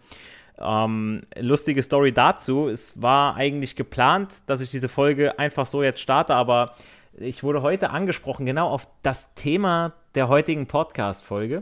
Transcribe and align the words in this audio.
Ähm, 0.59 1.23
lustige 1.37 1.81
Story 1.83 2.11
dazu. 2.11 2.67
Es 2.67 3.01
war 3.01 3.35
eigentlich 3.35 3.75
geplant, 3.75 4.31
dass 4.45 4.61
ich 4.61 4.69
diese 4.69 4.87
Folge 4.89 5.37
einfach 5.39 5.65
so 5.65 5.83
jetzt 5.83 5.99
starte, 5.99 6.33
aber 6.35 6.75
ich 7.17 7.43
wurde 7.43 7.61
heute 7.61 7.89
angesprochen, 7.89 8.45
genau 8.45 8.69
auf 8.69 8.87
das 9.01 9.33
Thema 9.35 9.93
der 10.15 10.27
heutigen 10.27 10.67
Podcast-Folge. 10.67 11.61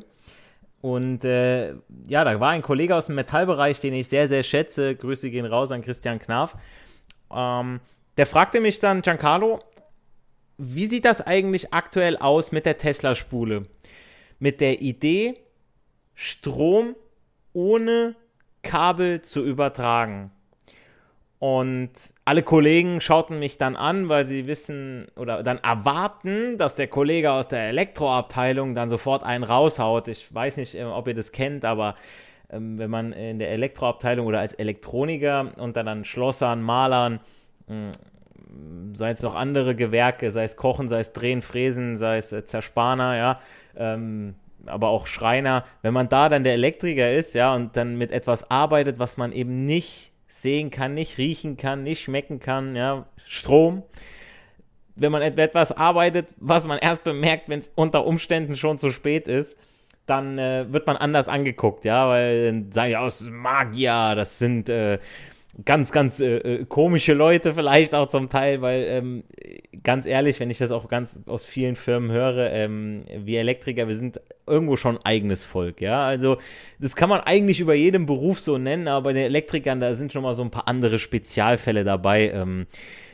Und 0.81 1.23
äh, 1.23 1.75
ja, 2.07 2.23
da 2.25 2.39
war 2.39 2.49
ein 2.49 2.61
Kollege 2.61 2.95
aus 2.95 3.05
dem 3.05 3.15
Metallbereich, 3.15 3.79
den 3.79 3.93
ich 3.93 4.09
sehr, 4.09 4.27
sehr 4.27 4.43
schätze. 4.43 4.95
Grüße 4.95 5.29
gehen 5.31 5.45
raus 5.45 5.71
an 5.71 5.81
Christian 5.81 6.19
Knaf. 6.19 6.57
Ähm, 7.33 7.79
der 8.17 8.25
fragte 8.25 8.59
mich 8.59 8.79
dann, 8.79 9.01
Giancarlo, 9.01 9.59
wie 10.57 10.85
sieht 10.85 11.05
das 11.05 11.21
eigentlich 11.21 11.73
aktuell 11.73 12.17
aus 12.17 12.51
mit 12.51 12.65
der 12.65 12.77
Tesla-Spule? 12.77 13.63
Mit 14.39 14.61
der 14.61 14.81
Idee, 14.81 15.35
Strom 16.15 16.95
ohne 17.53 18.15
Kabel 18.61 19.21
zu 19.21 19.43
übertragen. 19.43 20.31
Und 21.39 21.91
alle 22.23 22.41
Kollegen 22.41 23.01
schauten 23.01 23.37
mich 23.37 23.57
dann 23.57 23.75
an, 23.75 24.07
weil 24.07 24.23
sie 24.25 24.47
wissen 24.47 25.07
oder 25.17 25.43
dann 25.43 25.57
erwarten, 25.57 26.57
dass 26.57 26.75
der 26.75 26.87
Kollege 26.87 27.33
aus 27.33 27.49
der 27.49 27.67
Elektroabteilung 27.67 28.75
dann 28.75 28.89
sofort 28.89 29.23
einen 29.23 29.43
raushaut. 29.43 30.07
Ich 30.07 30.33
weiß 30.33 30.55
nicht, 30.55 30.75
äh, 30.75 30.85
ob 30.85 31.05
ihr 31.05 31.13
das 31.13 31.33
kennt, 31.33 31.65
aber 31.65 31.95
ähm, 32.49 32.77
wenn 32.77 32.89
man 32.89 33.11
in 33.11 33.39
der 33.39 33.51
Elektroabteilung 33.51 34.25
oder 34.25 34.39
als 34.39 34.53
Elektroniker 34.53 35.51
unter 35.57 35.83
dann 35.83 36.05
Schlossern, 36.05 36.61
Malern, 36.61 37.19
mh, 37.67 37.91
sei 38.95 39.09
es 39.09 39.21
noch 39.21 39.35
andere 39.35 39.75
Gewerke, 39.75 40.31
sei 40.31 40.43
es 40.43 40.55
Kochen, 40.55 40.89
sei 40.89 40.99
es 40.99 41.13
Drehen, 41.13 41.41
Fräsen, 41.41 41.95
sei 41.95 42.17
es 42.17 42.31
äh, 42.31 42.45
Zerspaner, 42.45 43.17
ja, 43.17 43.39
ähm, 43.75 44.35
aber 44.65 44.89
auch 44.89 45.07
Schreiner, 45.07 45.65
wenn 45.81 45.93
man 45.93 46.09
da 46.09 46.29
dann 46.29 46.43
der 46.43 46.53
Elektriker 46.53 47.11
ist, 47.11 47.33
ja, 47.33 47.53
und 47.53 47.75
dann 47.75 47.97
mit 47.97 48.11
etwas 48.11 48.49
arbeitet, 48.49 48.99
was 48.99 49.17
man 49.17 49.31
eben 49.31 49.65
nicht 49.65 50.11
sehen 50.27 50.71
kann, 50.71 50.93
nicht 50.93 51.17
riechen 51.17 51.57
kann, 51.57 51.83
nicht 51.83 52.01
schmecken 52.01 52.39
kann, 52.39 52.75
ja, 52.75 53.05
Strom, 53.25 53.83
wenn 54.95 55.11
man 55.11 55.21
etwas 55.21 55.71
arbeitet, 55.71 56.27
was 56.37 56.67
man 56.67 56.77
erst 56.77 57.03
bemerkt, 57.03 57.49
wenn 57.49 57.59
es 57.59 57.71
unter 57.75 58.05
Umständen 58.05 58.55
schon 58.55 58.77
zu 58.77 58.89
spät 58.89 59.27
ist, 59.27 59.57
dann 60.05 60.37
äh, 60.37 60.65
wird 60.71 60.85
man 60.85 60.97
anders 60.97 61.29
angeguckt, 61.29 61.85
ja, 61.85 62.07
weil 62.09 62.45
dann 62.45 62.71
sagen 62.71 62.91
ja, 62.91 63.05
das 63.05 63.21
ist 63.21 63.29
Magier, 63.31 64.13
das 64.15 64.37
sind 64.37 64.69
äh, 64.69 64.99
ganz, 65.65 65.91
ganz 65.91 66.19
äh, 66.19 66.37
äh, 66.37 66.65
komische 66.65 67.13
Leute 67.13 67.53
vielleicht 67.53 67.93
auch 67.93 68.07
zum 68.07 68.29
Teil, 68.29 68.61
weil 68.61 68.83
ähm, 68.87 69.23
ganz 69.83 70.05
ehrlich, 70.05 70.39
wenn 70.39 70.49
ich 70.49 70.57
das 70.57 70.71
auch 70.71 70.89
ganz 70.89 71.21
aus 71.27 71.45
vielen 71.45 71.75
Firmen 71.75 72.11
höre, 72.11 72.51
ähm, 72.51 73.03
wir 73.15 73.39
Elektriker, 73.39 73.87
wir 73.87 73.95
sind 73.95 74.19
irgendwo 74.47 74.77
schon 74.77 74.97
eigenes 75.05 75.43
Volk, 75.43 75.79
ja. 75.79 76.05
Also 76.05 76.37
das 76.79 76.95
kann 76.95 77.09
man 77.09 77.21
eigentlich 77.21 77.59
über 77.59 77.75
jedem 77.75 78.07
Beruf 78.07 78.39
so 78.39 78.57
nennen, 78.57 78.87
aber 78.87 79.05
bei 79.05 79.13
den 79.13 79.25
Elektrikern, 79.25 79.79
da 79.79 79.93
sind 79.93 80.11
schon 80.11 80.23
mal 80.23 80.33
so 80.33 80.41
ein 80.41 80.51
paar 80.51 80.67
andere 80.67 80.97
Spezialfälle 80.97 81.83
dabei. 81.83 82.31
Ähm, 82.31 82.65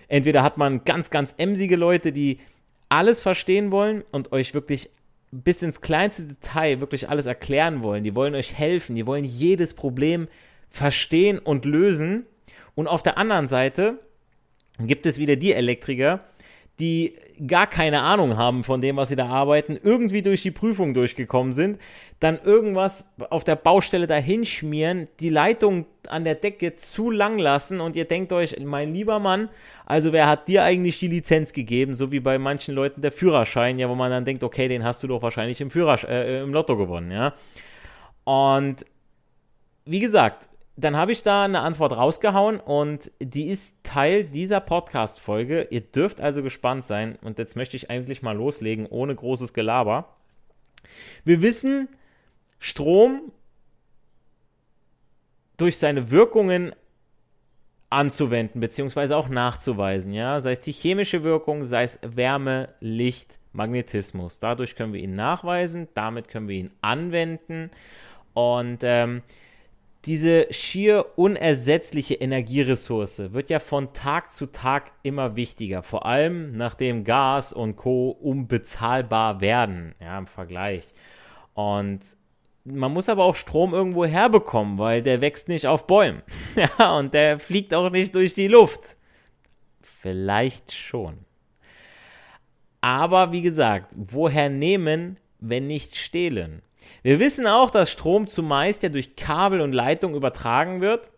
entweder 0.07 0.41
hat 0.41 0.57
man 0.57 0.85
ganz, 0.85 1.09
ganz 1.09 1.35
emsige 1.37 1.75
Leute, 1.75 2.13
die 2.13 2.39
alles 2.87 3.21
verstehen 3.21 3.71
wollen 3.71 4.03
und 4.11 4.31
euch 4.31 4.53
wirklich 4.53 4.89
bis 5.31 5.61
ins 5.61 5.81
kleinste 5.81 6.23
Detail 6.23 6.79
wirklich 6.79 7.09
alles 7.09 7.25
erklären 7.25 7.83
wollen. 7.83 8.03
Die 8.03 8.15
wollen 8.15 8.33
euch 8.33 8.57
helfen, 8.57 8.95
die 8.95 9.05
wollen 9.05 9.25
jedes 9.25 9.73
Problem 9.73 10.27
verstehen 10.69 11.39
und 11.39 11.65
lösen. 11.65 12.25
Und 12.75 12.87
auf 12.87 13.03
der 13.03 13.17
anderen 13.17 13.47
Seite 13.47 13.99
gibt 14.79 15.05
es 15.05 15.17
wieder 15.17 15.35
die 15.35 15.53
Elektriker, 15.53 16.19
die 16.79 17.15
gar 17.45 17.67
keine 17.67 18.01
Ahnung 18.01 18.37
haben 18.37 18.63
von 18.63 18.81
dem, 18.81 18.97
was 18.97 19.09
sie 19.09 19.15
da 19.15 19.27
arbeiten, 19.27 19.77
irgendwie 19.81 20.21
durch 20.21 20.41
die 20.41 20.51
Prüfung 20.51 20.93
durchgekommen 20.93 21.53
sind, 21.53 21.79
dann 22.19 22.39
irgendwas 22.43 23.09
auf 23.29 23.43
der 23.43 23.55
Baustelle 23.55 24.07
dahinschmieren, 24.07 25.07
die 25.19 25.29
Leitung 25.29 25.85
an 26.07 26.23
der 26.23 26.35
Decke 26.35 26.75
zu 26.75 27.11
lang 27.11 27.37
lassen 27.37 27.81
und 27.81 27.95
ihr 27.95 28.05
denkt 28.05 28.33
euch, 28.33 28.57
mein 28.59 28.93
lieber 28.93 29.19
Mann, 29.19 29.49
also 29.85 30.13
wer 30.13 30.27
hat 30.27 30.47
dir 30.47 30.63
eigentlich 30.63 30.99
die 30.99 31.07
Lizenz 31.07 31.53
gegeben, 31.53 31.93
so 31.93 32.11
wie 32.11 32.19
bei 32.19 32.37
manchen 32.37 32.75
Leuten 32.75 33.01
der 33.01 33.11
Führerschein, 33.11 33.79
ja, 33.79 33.89
wo 33.89 33.95
man 33.95 34.11
dann 34.11 34.25
denkt, 34.25 34.43
okay, 34.43 34.67
den 34.67 34.83
hast 34.83 35.03
du 35.03 35.07
doch 35.07 35.21
wahrscheinlich 35.21 35.61
im 35.61 35.69
Führersch 35.69 36.05
äh, 36.05 36.41
im 36.41 36.53
Lotto 36.53 36.77
gewonnen, 36.77 37.11
ja. 37.11 37.33
Und 38.23 38.85
wie 39.85 39.99
gesagt, 39.99 40.49
dann 40.79 40.95
habe 40.95 41.11
ich 41.11 41.23
da 41.23 41.43
eine 41.43 41.59
Antwort 41.59 41.93
rausgehauen 41.95 42.59
und 42.59 43.11
die 43.19 43.47
ist 43.49 43.83
Teil 43.83 44.23
dieser 44.23 44.61
Podcast-Folge. 44.61 45.67
Ihr 45.71 45.81
dürft 45.81 46.21
also 46.21 46.41
gespannt 46.41 46.85
sein 46.85 47.17
und 47.21 47.37
jetzt 47.37 47.55
möchte 47.55 47.75
ich 47.75 47.89
eigentlich 47.89 48.21
mal 48.21 48.35
loslegen, 48.35 48.85
ohne 48.85 49.13
großes 49.13 49.53
Gelaber. 49.53 50.15
Wir 51.25 51.41
wissen, 51.41 51.89
Strom 52.59 53.31
durch 55.57 55.77
seine 55.77 56.11
Wirkungen 56.11 56.73
anzuwenden, 57.89 58.61
beziehungsweise 58.61 59.17
auch 59.17 59.27
nachzuweisen, 59.27 60.13
ja, 60.13 60.39
sei 60.39 60.51
es 60.53 60.61
die 60.61 60.71
chemische 60.71 61.23
Wirkung, 61.23 61.65
sei 61.65 61.83
es 61.83 61.99
Wärme, 62.03 62.69
Licht, 62.79 63.39
Magnetismus. 63.51 64.39
Dadurch 64.39 64.75
können 64.75 64.93
wir 64.93 65.01
ihn 65.01 65.15
nachweisen, 65.15 65.87
damit 65.95 66.29
können 66.29 66.47
wir 66.47 66.55
ihn 66.55 66.71
anwenden 66.81 67.71
und 68.33 68.79
ähm, 68.83 69.23
diese 70.05 70.47
schier 70.51 71.05
unersetzliche 71.17 72.15
Energieressource 72.15 73.33
wird 73.33 73.49
ja 73.49 73.59
von 73.59 73.93
Tag 73.93 74.31
zu 74.31 74.45
Tag 74.45 74.91
immer 75.03 75.35
wichtiger, 75.35 75.83
vor 75.83 76.05
allem 76.05 76.55
nachdem 76.55 77.03
Gas 77.03 77.51
und 77.51 77.75
Co. 77.75 78.11
unbezahlbar 78.11 79.41
werden, 79.41 79.95
ja, 79.99 80.17
im 80.17 80.27
Vergleich. 80.27 80.87
Und 81.53 81.99
man 82.63 82.93
muss 82.93 83.09
aber 83.09 83.25
auch 83.25 83.35
Strom 83.35 83.73
irgendwo 83.73 84.05
herbekommen, 84.05 84.77
weil 84.77 85.01
der 85.01 85.21
wächst 85.21 85.49
nicht 85.49 85.67
auf 85.67 85.87
Bäumen. 85.87 86.21
ja, 86.55 86.97
und 86.97 87.13
der 87.13 87.39
fliegt 87.39 87.73
auch 87.73 87.89
nicht 87.89 88.15
durch 88.15 88.33
die 88.33 88.47
Luft. 88.47 88.97
Vielleicht 89.81 90.71
schon. 90.71 91.25
Aber 92.81 93.33
wie 93.33 93.41
gesagt, 93.41 93.93
woher 93.97 94.49
nehmen, 94.49 95.17
wenn 95.39 95.67
nicht 95.67 95.97
stehlen? 95.97 96.61
Wir 97.01 97.19
wissen 97.19 97.47
auch, 97.47 97.69
dass 97.69 97.91
Strom 97.91 98.27
zumeist 98.27 98.83
ja 98.83 98.89
durch 98.89 99.15
Kabel 99.15 99.61
und 99.61 99.73
Leitung 99.73 100.15
übertragen 100.15 100.81
wird, 100.81 101.09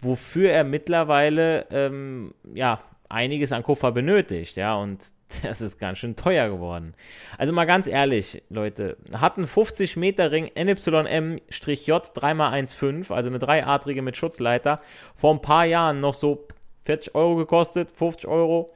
wofür 0.00 0.50
er 0.50 0.64
mittlerweile 0.64 1.66
ähm, 1.70 2.34
ja, 2.54 2.80
einiges 3.08 3.52
an 3.52 3.62
Kupfer 3.62 3.92
benötigt, 3.92 4.56
ja, 4.56 4.74
und 4.74 5.04
das 5.42 5.60
ist 5.60 5.78
ganz 5.78 5.98
schön 5.98 6.16
teuer 6.16 6.48
geworden. 6.48 6.94
Also 7.38 7.52
mal 7.52 7.64
ganz 7.64 7.86
ehrlich, 7.86 8.42
Leute, 8.48 8.96
hat 9.16 9.36
ein 9.38 9.46
50 9.46 9.96
Meter 9.96 10.30
Ring 10.30 10.50
NYM-J 10.54 11.90
3x15, 11.90 13.12
also 13.12 13.28
eine 13.28 13.38
dreiadrige 13.38 14.02
mit 14.02 14.16
Schutzleiter, 14.16 14.80
vor 15.14 15.34
ein 15.34 15.42
paar 15.42 15.64
Jahren 15.64 16.00
noch 16.00 16.14
so 16.14 16.46
40 16.84 17.14
Euro 17.14 17.36
gekostet, 17.36 17.90
50 17.90 18.28
Euro 18.28 18.68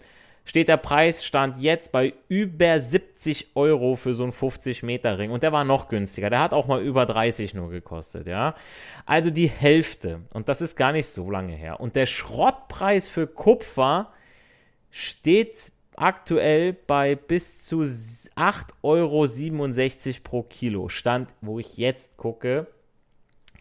steht 0.45 0.69
der 0.69 0.77
Preis 0.77 1.25
stand 1.25 1.61
jetzt 1.61 1.93
bei 1.93 2.15
über 2.29 2.79
70 2.79 3.49
Euro 3.55 3.97
für 3.97 4.15
so 4.15 4.25
einen 4.25 4.33
50 4.33 4.83
Meter 4.83 5.19
Ring 5.19 5.31
und 5.31 5.43
der 5.43 5.53
war 5.53 5.65
noch 5.65 5.89
günstiger. 5.89 6.31
Der 6.31 6.41
hat 6.41 6.53
auch 6.53 6.67
mal 6.67 6.83
über 6.83 7.07
30 7.07 7.55
nur 7.55 7.71
gekostet, 7.71 8.27
ja. 8.27 8.55
Also 9.07 9.31
die 9.31 9.49
Hälfte 9.49 10.21
und 10.33 10.49
das 10.49 10.61
ist 10.61 10.77
gar 10.77 10.93
nicht 10.93 11.07
so 11.07 11.31
lange 11.31 11.55
her. 11.55 11.81
Und 11.81 11.97
der 11.97 12.07
Schrottpreis 12.07 13.09
für 13.09 13.27
Kupfer 13.27 14.13
steht 14.91 15.73
aktuell 15.97 16.73
bei 16.73 17.15
bis 17.15 17.67
zu 17.67 17.83
8,67 17.83 18.73
Euro 18.83 19.27
pro 20.23 20.43
Kilo. 20.43 20.89
Stand, 20.89 21.31
wo 21.41 21.59
ich 21.59 21.77
jetzt 21.77 22.17
gucke, 22.17 22.67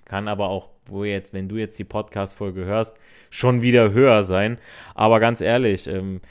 kann 0.05 0.27
aber 0.27 0.49
auch, 0.49 0.69
wo 0.87 1.03
jetzt, 1.03 1.33
wenn 1.33 1.47
du 1.47 1.55
jetzt 1.57 1.79
die 1.79 1.83
Podcast-Folge 1.83 2.65
hörst, 2.65 2.97
schon 3.29 3.61
wieder 3.61 3.91
höher 3.91 4.23
sein. 4.23 4.59
Aber 4.95 5.19
ganz 5.19 5.41
ehrlich, 5.41 5.87
ähm, 5.87 6.21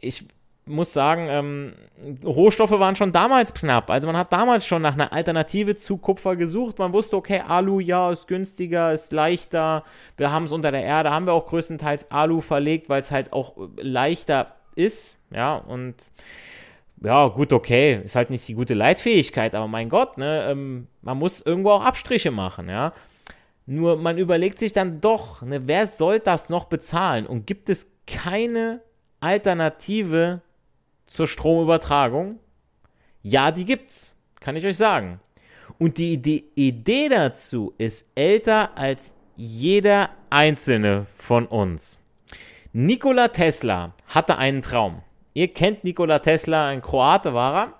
ich 0.00 0.26
muss 0.68 0.92
sagen, 0.92 1.26
ähm, 1.28 1.72
Rohstoffe 2.24 2.72
waren 2.72 2.96
schon 2.96 3.12
damals 3.12 3.54
knapp. 3.54 3.90
Also 3.90 4.06
man 4.06 4.16
hat 4.16 4.32
damals 4.32 4.66
schon 4.66 4.82
nach 4.82 4.94
einer 4.94 5.12
Alternative 5.12 5.76
zu 5.76 5.96
Kupfer 5.96 6.36
gesucht. 6.36 6.78
Man 6.78 6.92
wusste, 6.92 7.16
okay, 7.16 7.42
Alu, 7.46 7.80
ja, 7.80 8.10
ist 8.12 8.28
günstiger, 8.28 8.92
ist 8.92 9.12
leichter. 9.12 9.84
Wir 10.16 10.30
haben 10.30 10.44
es 10.44 10.52
unter 10.52 10.70
der 10.70 10.82
Erde, 10.82 11.10
haben 11.10 11.26
wir 11.26 11.32
auch 11.32 11.46
größtenteils 11.46 12.10
Alu 12.10 12.40
verlegt, 12.40 12.88
weil 12.88 13.00
es 13.00 13.10
halt 13.10 13.32
auch 13.32 13.54
leichter 13.76 14.54
ist. 14.74 15.18
Ja, 15.30 15.56
und 15.56 15.94
ja, 17.02 17.28
gut, 17.28 17.52
okay, 17.52 18.00
ist 18.04 18.16
halt 18.16 18.30
nicht 18.30 18.46
die 18.48 18.54
gute 18.54 18.74
Leitfähigkeit, 18.74 19.54
aber 19.54 19.68
mein 19.68 19.88
Gott, 19.88 20.18
ne, 20.18 20.48
ähm, 20.50 20.88
man 21.02 21.18
muss 21.18 21.40
irgendwo 21.40 21.70
auch 21.70 21.84
Abstriche 21.84 22.30
machen, 22.30 22.68
ja. 22.68 22.92
Nur 23.66 23.96
man 23.96 24.18
überlegt 24.18 24.58
sich 24.58 24.72
dann 24.72 25.00
doch, 25.00 25.42
ne, 25.42 25.66
wer 25.66 25.86
soll 25.86 26.20
das 26.20 26.48
noch 26.48 26.64
bezahlen? 26.64 27.26
Und 27.26 27.46
gibt 27.46 27.68
es 27.68 27.92
keine 28.06 28.80
Alternative 29.20 30.40
zur 31.06 31.26
Stromübertragung? 31.26 32.38
Ja, 33.22 33.50
die 33.50 33.64
gibt's, 33.64 34.14
kann 34.40 34.56
ich 34.56 34.64
euch 34.64 34.76
sagen. 34.76 35.20
Und 35.78 35.98
die 35.98 36.14
Idee, 36.14 36.44
Idee 36.54 37.08
dazu 37.08 37.74
ist 37.78 38.10
älter 38.14 38.76
als 38.76 39.14
jeder 39.36 40.10
einzelne 40.30 41.06
von 41.16 41.46
uns. 41.46 41.98
Nikola 42.72 43.28
Tesla 43.28 43.94
hatte 44.08 44.38
einen 44.38 44.62
Traum. 44.62 45.02
Ihr 45.34 45.48
kennt 45.48 45.84
Nikola 45.84 46.18
Tesla, 46.18 46.68
ein 46.68 46.82
Kroate 46.82 47.32
war 47.34 47.54
er. 47.54 47.74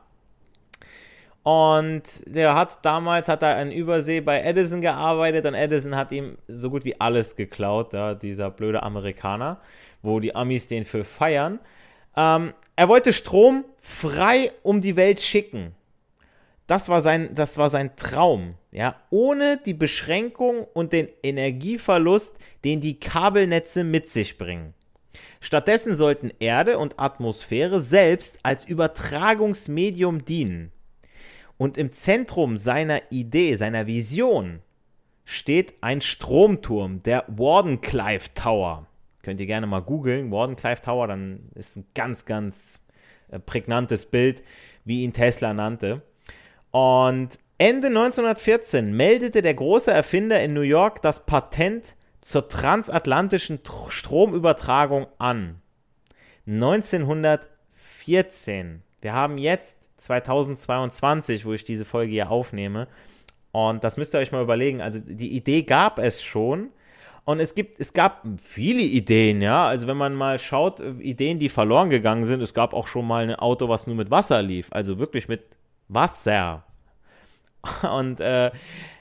Und 1.42 2.02
der 2.26 2.54
hat 2.54 2.84
damals 2.84 3.26
hat 3.26 3.42
er 3.42 3.60
in 3.62 3.72
Übersee 3.72 4.20
bei 4.20 4.42
Edison 4.42 4.80
gearbeitet 4.80 5.46
und 5.46 5.54
Edison 5.54 5.96
hat 5.96 6.12
ihm 6.12 6.36
so 6.46 6.68
gut 6.68 6.84
wie 6.84 7.00
alles 7.00 7.36
geklaut, 7.36 7.94
ja, 7.94 8.14
dieser 8.14 8.50
blöde 8.50 8.82
Amerikaner 8.82 9.58
wo 10.02 10.20
die 10.20 10.34
Amis 10.34 10.68
den 10.68 10.84
für 10.84 11.04
feiern. 11.04 11.60
Ähm, 12.16 12.54
er 12.76 12.88
wollte 12.88 13.12
Strom 13.12 13.64
frei 13.78 14.52
um 14.62 14.80
die 14.80 14.96
Welt 14.96 15.20
schicken. 15.20 15.74
Das 16.66 16.88
war 16.88 17.00
sein, 17.00 17.30
das 17.34 17.56
war 17.56 17.70
sein 17.70 17.96
Traum, 17.96 18.54
ja, 18.72 18.96
ohne 19.08 19.56
die 19.56 19.72
Beschränkung 19.72 20.66
und 20.74 20.92
den 20.92 21.06
Energieverlust, 21.22 22.36
den 22.62 22.82
die 22.82 23.00
Kabelnetze 23.00 23.84
mit 23.84 24.08
sich 24.08 24.36
bringen. 24.36 24.74
Stattdessen 25.40 25.94
sollten 25.94 26.30
Erde 26.40 26.78
und 26.78 26.98
Atmosphäre 26.98 27.80
selbst 27.80 28.38
als 28.42 28.66
Übertragungsmedium 28.66 30.24
dienen. 30.24 30.72
Und 31.56 31.78
im 31.78 31.92
Zentrum 31.92 32.58
seiner 32.58 33.00
Idee, 33.10 33.56
seiner 33.56 33.86
Vision, 33.86 34.60
steht 35.24 35.74
ein 35.80 36.00
Stromturm, 36.00 37.02
der 37.02 37.24
Wardenclyffe 37.28 38.34
Tower. 38.34 38.87
Könnt 39.28 39.40
ihr 39.40 39.46
gerne 39.46 39.66
mal 39.66 39.82
googeln, 39.82 40.32
Wardenclyffe 40.32 40.80
Tower, 40.80 41.06
dann 41.06 41.50
ist 41.54 41.76
ein 41.76 41.84
ganz, 41.94 42.24
ganz 42.24 42.82
äh, 43.30 43.38
prägnantes 43.38 44.06
Bild, 44.06 44.42
wie 44.86 45.04
ihn 45.04 45.12
Tesla 45.12 45.52
nannte. 45.52 46.00
Und 46.70 47.38
Ende 47.58 47.88
1914 47.88 48.96
meldete 48.96 49.42
der 49.42 49.52
große 49.52 49.92
Erfinder 49.92 50.40
in 50.40 50.54
New 50.54 50.62
York 50.62 51.02
das 51.02 51.26
Patent 51.26 51.94
zur 52.22 52.48
transatlantischen 52.48 53.60
Stromübertragung 53.88 55.08
an. 55.18 55.60
1914. 56.46 58.82
Wir 59.02 59.12
haben 59.12 59.36
jetzt 59.36 59.76
2022, 59.98 61.44
wo 61.44 61.52
ich 61.52 61.64
diese 61.64 61.84
Folge 61.84 62.12
hier 62.12 62.30
aufnehme. 62.30 62.88
Und 63.52 63.84
das 63.84 63.98
müsst 63.98 64.14
ihr 64.14 64.20
euch 64.20 64.32
mal 64.32 64.42
überlegen. 64.42 64.80
Also 64.80 65.00
die 65.00 65.36
Idee 65.36 65.64
gab 65.64 65.98
es 65.98 66.22
schon, 66.22 66.70
und 67.28 67.40
es 67.40 67.54
gibt, 67.54 67.78
es 67.78 67.92
gab 67.92 68.22
viele 68.42 68.80
Ideen, 68.80 69.42
ja. 69.42 69.68
Also 69.68 69.86
wenn 69.86 69.98
man 69.98 70.14
mal 70.14 70.38
schaut, 70.38 70.80
Ideen, 70.80 71.38
die 71.38 71.50
verloren 71.50 71.90
gegangen 71.90 72.24
sind, 72.24 72.40
es 72.40 72.54
gab 72.54 72.72
auch 72.72 72.86
schon 72.86 73.06
mal 73.06 73.22
ein 73.22 73.34
Auto, 73.34 73.68
was 73.68 73.86
nur 73.86 73.96
mit 73.96 74.10
Wasser 74.10 74.40
lief, 74.40 74.68
also 74.70 74.98
wirklich 74.98 75.28
mit 75.28 75.42
Wasser. 75.88 76.64
Und 77.82 78.20
äh, 78.20 78.50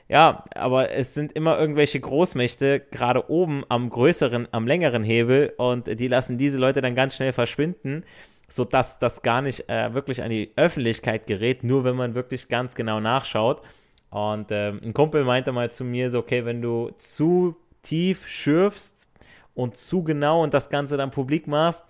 ja, 0.09 0.43
aber 0.53 0.91
es 0.91 1.13
sind 1.13 1.31
immer 1.31 1.57
irgendwelche 1.57 2.01
Großmächte 2.01 2.81
gerade 2.91 3.29
oben 3.29 3.63
am 3.69 3.89
größeren, 3.89 4.49
am 4.51 4.67
längeren 4.67 5.05
Hebel 5.05 5.53
und 5.55 5.87
die 5.87 6.09
lassen 6.09 6.37
diese 6.37 6.57
Leute 6.57 6.81
dann 6.81 6.95
ganz 6.95 7.15
schnell 7.15 7.31
verschwinden, 7.31 8.03
sodass 8.49 8.99
das 8.99 9.21
gar 9.21 9.41
nicht 9.41 9.69
äh, 9.69 9.93
wirklich 9.93 10.21
an 10.21 10.31
die 10.31 10.51
Öffentlichkeit 10.57 11.27
gerät, 11.27 11.63
nur 11.63 11.85
wenn 11.85 11.95
man 11.95 12.13
wirklich 12.13 12.49
ganz 12.49 12.75
genau 12.75 12.99
nachschaut. 12.99 13.61
Und 14.09 14.51
äh, 14.51 14.71
ein 14.71 14.93
Kumpel 14.93 15.23
meinte 15.23 15.53
mal 15.53 15.71
zu 15.71 15.85
mir 15.85 16.09
so, 16.09 16.19
okay, 16.19 16.43
wenn 16.43 16.61
du 16.61 16.91
zu 16.97 17.55
tief 17.87 18.27
schürfst 18.27 19.07
und 19.53 19.75
zu 19.75 20.03
genau 20.03 20.43
und 20.43 20.53
das 20.53 20.69
Ganze 20.69 20.97
dann 20.97 21.11
publik 21.11 21.47
machst, 21.47 21.85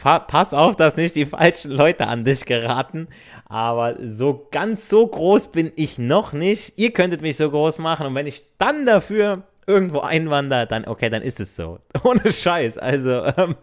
pass 0.00 0.54
auf, 0.54 0.76
dass 0.76 0.96
nicht 0.96 1.14
die 1.14 1.26
falschen 1.26 1.70
Leute 1.70 2.06
an 2.06 2.24
dich 2.24 2.46
geraten. 2.46 3.08
Aber 3.44 3.96
so 4.02 4.48
ganz 4.50 4.88
so 4.88 5.06
groß 5.06 5.48
bin 5.48 5.70
ich 5.76 5.98
noch 5.98 6.32
nicht. 6.32 6.78
Ihr 6.78 6.92
könntet 6.92 7.20
mich 7.20 7.36
so 7.36 7.50
groß 7.50 7.78
machen 7.78 8.06
und 8.06 8.14
wenn 8.14 8.26
ich 8.26 8.42
dann 8.58 8.86
dafür 8.86 9.42
irgendwo 9.66 10.00
einwandere, 10.00 10.66
dann 10.66 10.86
okay, 10.86 11.10
dann 11.10 11.22
ist 11.22 11.40
es 11.40 11.54
so. 11.54 11.78
Ohne 12.04 12.32
Scheiß. 12.32 12.78
Also, 12.78 13.24
ähm, 13.36 13.56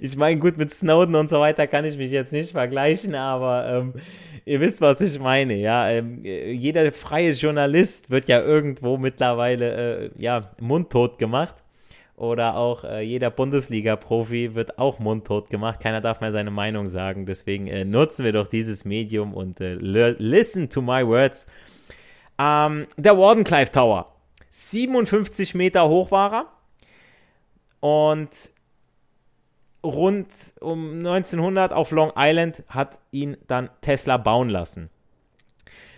ich 0.00 0.16
meine, 0.16 0.40
gut, 0.40 0.56
mit 0.56 0.72
Snowden 0.72 1.14
und 1.14 1.30
so 1.30 1.40
weiter 1.40 1.66
kann 1.66 1.84
ich 1.84 1.96
mich 1.96 2.10
jetzt 2.10 2.32
nicht 2.32 2.52
vergleichen, 2.52 3.14
aber 3.14 3.68
ähm, 3.68 3.94
ihr 4.44 4.60
wisst, 4.60 4.80
was 4.80 5.00
ich 5.00 5.18
meine, 5.18 5.54
ja. 5.54 5.88
Ähm, 5.88 6.24
jeder 6.24 6.90
freie 6.92 7.32
Journalist 7.32 8.10
wird 8.10 8.28
ja 8.28 8.40
irgendwo 8.40 8.96
mittlerweile, 8.96 10.04
äh, 10.04 10.10
ja, 10.16 10.52
mundtot 10.60 11.18
gemacht. 11.18 11.56
Oder 12.16 12.56
auch 12.56 12.84
äh, 12.84 13.00
jeder 13.00 13.30
Bundesliga-Profi 13.30 14.54
wird 14.54 14.78
auch 14.78 15.00
mundtot 15.00 15.50
gemacht. 15.50 15.80
Keiner 15.80 16.00
darf 16.00 16.20
mehr 16.20 16.30
seine 16.30 16.52
Meinung 16.52 16.88
sagen. 16.88 17.26
Deswegen 17.26 17.66
äh, 17.66 17.84
nutzen 17.84 18.24
wir 18.24 18.32
doch 18.32 18.46
dieses 18.46 18.84
Medium 18.84 19.34
und 19.34 19.60
äh, 19.60 19.74
listen 19.74 20.70
to 20.70 20.80
my 20.80 21.04
words. 21.04 21.46
Ähm, 22.38 22.86
der 22.96 23.18
Wardenclyffe 23.18 23.72
Tower. 23.72 24.12
57 24.50 25.56
Meter 25.56 25.88
hoch 25.88 26.12
war 26.12 26.32
er. 26.32 26.46
Und 27.80 28.30
rund 29.84 30.28
um 30.60 30.98
1900 30.98 31.72
auf 31.72 31.90
Long 31.90 32.12
Island 32.16 32.64
hat 32.68 32.98
ihn 33.12 33.36
dann 33.46 33.68
Tesla 33.82 34.16
bauen 34.16 34.48
lassen. 34.48 34.90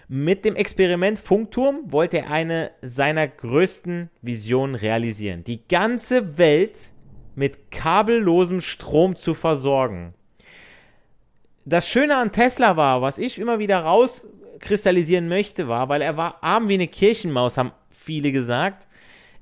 Mit 0.09 0.45
dem 0.45 0.55
Experiment 0.55 1.19
Funkturm 1.19 1.91
wollte 1.91 2.19
er 2.19 2.31
eine 2.31 2.71
seiner 2.83 3.27
größten 3.27 4.11
Visionen 4.23 4.77
realisieren. 4.77 5.43
Die 5.43 5.67
ganze 5.67 6.39
Welt 6.39 6.77
mit 7.35 7.71
kabellosem 7.71 8.61
Strom 8.61 9.17
zu 9.17 9.35
versorgen. 9.35 10.15
Das 11.65 11.89
Schöne 11.89 12.17
an 12.17 12.31
Tesla 12.31 12.77
war, 12.77 13.03
was 13.03 13.19
ich 13.19 13.39
immer 13.39 13.59
wieder 13.59 13.81
rauskristallisieren 13.81 15.29
möchte, 15.29 15.67
war, 15.67 15.89
weil 15.89 16.03
er 16.03 16.17
war 16.17 16.43
arm 16.43 16.69
wie 16.69 16.75
eine 16.75 16.87
Kirchenmaus, 16.87 17.59
haben 17.59 17.73
viele 17.91 18.31
gesagt, 18.31 18.87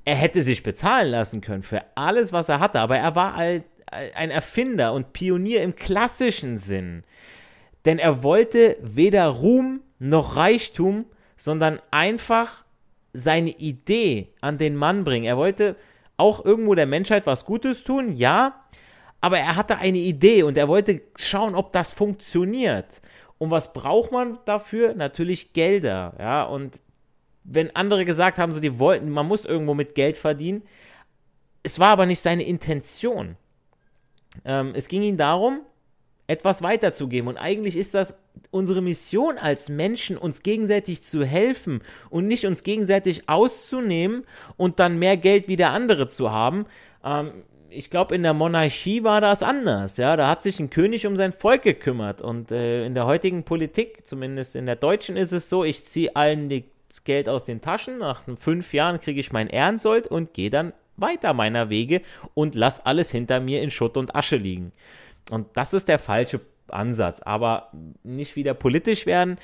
er 0.03 0.15
hätte 0.15 0.41
sich 0.41 0.63
bezahlen 0.63 1.11
lassen 1.11 1.41
können 1.41 1.63
für 1.63 1.83
alles, 1.93 2.33
was 2.33 2.49
er 2.49 2.59
hatte, 2.59 2.79
aber 2.79 2.97
er 2.97 3.15
war 3.15 3.35
ein 3.87 4.31
Erfinder 4.31 4.93
und 4.93 5.13
Pionier 5.13 5.61
im 5.63 5.75
klassischen 5.75 6.57
Sinn. 6.57 7.03
Denn 7.85 7.99
er 7.99 8.23
wollte 8.23 8.77
weder 8.81 9.27
Ruhm 9.27 9.81
noch 9.99 10.35
Reichtum, 10.35 11.05
sondern 11.37 11.79
einfach 11.91 12.65
seine 13.13 13.51
Idee 13.51 14.29
an 14.41 14.57
den 14.57 14.75
Mann 14.75 15.03
bringen. 15.03 15.25
Er 15.25 15.37
wollte 15.37 15.75
auch 16.17 16.43
irgendwo 16.43 16.75
der 16.75 16.85
Menschheit 16.85 17.25
was 17.25 17.45
Gutes 17.45 17.83
tun, 17.83 18.13
ja, 18.13 18.65
aber 19.21 19.39
er 19.39 19.55
hatte 19.55 19.77
eine 19.77 19.97
Idee 19.97 20.43
und 20.43 20.57
er 20.57 20.67
wollte 20.67 21.01
schauen, 21.17 21.55
ob 21.55 21.71
das 21.73 21.91
funktioniert. 21.91 23.01
Und 23.37 23.51
was 23.51 23.73
braucht 23.73 24.11
man 24.11 24.39
dafür? 24.45 24.93
Natürlich 24.93 25.53
Gelder, 25.53 26.15
ja, 26.19 26.43
und 26.43 26.79
wenn 27.43 27.75
andere 27.75 28.05
gesagt 28.05 28.37
haben, 28.37 28.51
so 28.51 28.59
die 28.59 28.79
wollten, 28.79 29.09
man 29.09 29.27
muss 29.27 29.45
irgendwo 29.45 29.73
mit 29.73 29.95
Geld 29.95 30.17
verdienen, 30.17 30.63
es 31.63 31.79
war 31.79 31.89
aber 31.89 32.05
nicht 32.05 32.21
seine 32.21 32.43
Intention. 32.43 33.37
Ähm, 34.43 34.73
es 34.75 34.87
ging 34.87 35.01
ihm 35.01 35.17
darum, 35.17 35.61
etwas 36.27 36.61
weiterzugeben. 36.61 37.27
Und 37.27 37.37
eigentlich 37.37 37.77
ist 37.77 37.93
das 37.93 38.17
unsere 38.51 38.81
Mission 38.81 39.37
als 39.37 39.69
Menschen, 39.69 40.17
uns 40.17 40.43
gegenseitig 40.43 41.03
zu 41.03 41.23
helfen 41.23 41.81
und 42.09 42.27
nicht 42.27 42.45
uns 42.45 42.63
gegenseitig 42.63 43.29
auszunehmen 43.29 44.25
und 44.57 44.79
dann 44.79 44.97
mehr 44.97 45.17
Geld 45.17 45.47
wie 45.47 45.55
der 45.55 45.69
andere 45.71 46.07
zu 46.07 46.31
haben. 46.31 46.65
Ähm, 47.03 47.43
ich 47.69 47.89
glaube, 47.89 48.15
in 48.15 48.23
der 48.23 48.33
Monarchie 48.33 49.03
war 49.03 49.21
das 49.21 49.43
anders. 49.43 49.97
Ja, 49.97 50.15
da 50.15 50.29
hat 50.29 50.41
sich 50.41 50.59
ein 50.59 50.69
König 50.69 51.05
um 51.05 51.17
sein 51.17 51.33
Volk 51.33 51.63
gekümmert. 51.63 52.21
Und 52.21 52.51
äh, 52.51 52.85
in 52.85 52.95
der 52.95 53.05
heutigen 53.05 53.43
Politik, 53.43 54.05
zumindest 54.05 54.55
in 54.55 54.65
der 54.65 54.77
deutschen, 54.77 55.17
ist 55.17 55.33
es 55.33 55.49
so: 55.49 55.63
Ich 55.63 55.83
ziehe 55.83 56.15
allen 56.15 56.49
das 56.87 57.03
Geld 57.03 57.27
aus 57.27 57.43
den 57.43 57.61
Taschen. 57.61 57.97
Nach 57.97 58.23
fünf 58.39 58.73
Jahren 58.73 58.99
kriege 58.99 59.19
ich 59.19 59.33
mein 59.33 59.47
Ehrensold 59.49 60.07
und 60.07 60.33
gehe 60.33 60.49
dann 60.49 60.73
weiter 60.97 61.33
meiner 61.33 61.69
Wege 61.69 62.01
und 62.33 62.55
lasse 62.55 62.85
alles 62.85 63.11
hinter 63.11 63.39
mir 63.39 63.61
in 63.61 63.71
Schutt 63.71 63.97
und 63.97 64.15
Asche 64.15 64.37
liegen. 64.37 64.71
Und 65.29 65.47
das 65.55 65.73
ist 65.73 65.89
der 65.89 65.99
falsche 65.99 66.41
Ansatz. 66.67 67.21
Aber 67.21 67.71
nicht 68.03 68.35
wieder 68.35 68.53
politisch 68.53 69.05
werden. 69.05 69.37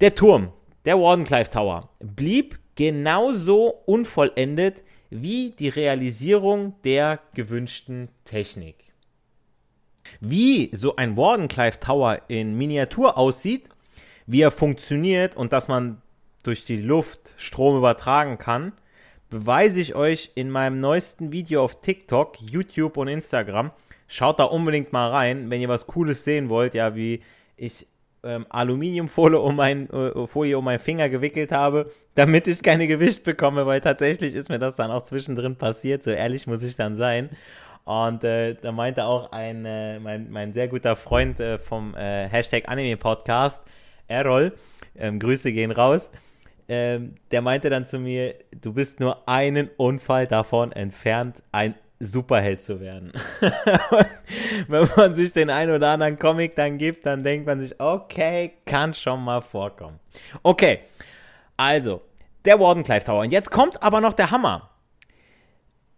Der 0.00 0.14
Turm, 0.14 0.52
der 0.84 0.98
Wardenclyffe 0.98 1.50
Tower, 1.50 1.90
blieb 2.00 2.58
genauso 2.76 3.68
unvollendet 3.86 4.82
wie 5.10 5.50
die 5.50 5.68
Realisierung 5.68 6.74
der 6.82 7.20
gewünschten 7.34 8.08
Technik. 8.24 8.76
Wie 10.20 10.70
so 10.74 10.96
ein 10.96 11.16
Wardenclyffe 11.16 11.80
Tower 11.80 12.22
in 12.28 12.56
Miniatur 12.56 13.16
aussieht, 13.16 13.68
wie 14.26 14.42
er 14.42 14.50
funktioniert 14.50 15.36
und 15.36 15.52
dass 15.52 15.68
man 15.68 16.00
durch 16.42 16.64
die 16.64 16.80
Luft 16.80 17.34
Strom 17.36 17.76
übertragen 17.76 18.38
kann, 18.38 18.72
beweise 19.34 19.80
ich 19.80 19.96
euch 19.96 20.30
in 20.36 20.48
meinem 20.48 20.78
neuesten 20.78 21.32
Video 21.32 21.64
auf 21.64 21.80
TikTok, 21.80 22.40
YouTube 22.40 22.96
und 22.96 23.08
Instagram. 23.08 23.72
Schaut 24.06 24.38
da 24.38 24.44
unbedingt 24.44 24.92
mal 24.92 25.10
rein, 25.10 25.50
wenn 25.50 25.60
ihr 25.60 25.68
was 25.68 25.88
Cooles 25.88 26.22
sehen 26.22 26.48
wollt, 26.48 26.72
ja, 26.72 26.94
wie 26.94 27.20
ich 27.56 27.88
ähm, 28.22 28.46
Aluminiumfolie 28.48 29.40
um, 29.40 29.56
mein, 29.56 29.90
äh, 29.90 30.28
Folie 30.28 30.56
um 30.56 30.64
meinen 30.64 30.78
Finger 30.78 31.08
gewickelt 31.08 31.50
habe, 31.50 31.90
damit 32.14 32.46
ich 32.46 32.62
keine 32.62 32.86
Gewicht 32.86 33.24
bekomme, 33.24 33.66
weil 33.66 33.80
tatsächlich 33.80 34.36
ist 34.36 34.50
mir 34.50 34.60
das 34.60 34.76
dann 34.76 34.92
auch 34.92 35.02
zwischendrin 35.02 35.56
passiert, 35.56 36.04
so 36.04 36.12
ehrlich 36.12 36.46
muss 36.46 36.62
ich 36.62 36.76
dann 36.76 36.94
sein. 36.94 37.28
Und 37.82 38.22
äh, 38.22 38.54
da 38.54 38.70
meinte 38.70 39.04
auch 39.04 39.32
ein, 39.32 39.64
äh, 39.64 39.98
mein, 39.98 40.30
mein 40.30 40.52
sehr 40.52 40.68
guter 40.68 40.94
Freund 40.94 41.40
äh, 41.40 41.58
vom 41.58 41.96
äh, 41.96 42.28
Hashtag 42.28 42.68
Anime 42.68 42.96
Podcast, 42.98 43.64
Errol, 44.06 44.52
ähm, 44.96 45.18
Grüße 45.18 45.52
gehen 45.52 45.72
raus, 45.72 46.12
ähm, 46.68 47.16
der 47.30 47.42
meinte 47.42 47.70
dann 47.70 47.86
zu 47.86 47.98
mir, 47.98 48.34
du 48.60 48.72
bist 48.72 49.00
nur 49.00 49.28
einen 49.28 49.68
Unfall 49.76 50.26
davon 50.26 50.72
entfernt, 50.72 51.42
ein 51.52 51.74
Superheld 52.00 52.62
zu 52.62 52.80
werden. 52.80 53.12
wenn 54.68 54.88
man 54.96 55.14
sich 55.14 55.32
den 55.32 55.50
einen 55.50 55.74
oder 55.74 55.90
anderen 55.90 56.18
Comic 56.18 56.54
dann 56.56 56.78
gibt, 56.78 57.06
dann 57.06 57.22
denkt 57.22 57.46
man 57.46 57.60
sich, 57.60 57.78
okay, 57.80 58.54
kann 58.64 58.94
schon 58.94 59.22
mal 59.22 59.40
vorkommen. 59.40 60.00
Okay, 60.42 60.80
also, 61.56 62.02
der 62.44 62.58
Wardenclyffe 62.60 63.06
Tower. 63.06 63.20
Und 63.20 63.32
jetzt 63.32 63.50
kommt 63.50 63.82
aber 63.82 64.00
noch 64.00 64.14
der 64.14 64.30
Hammer. 64.30 64.70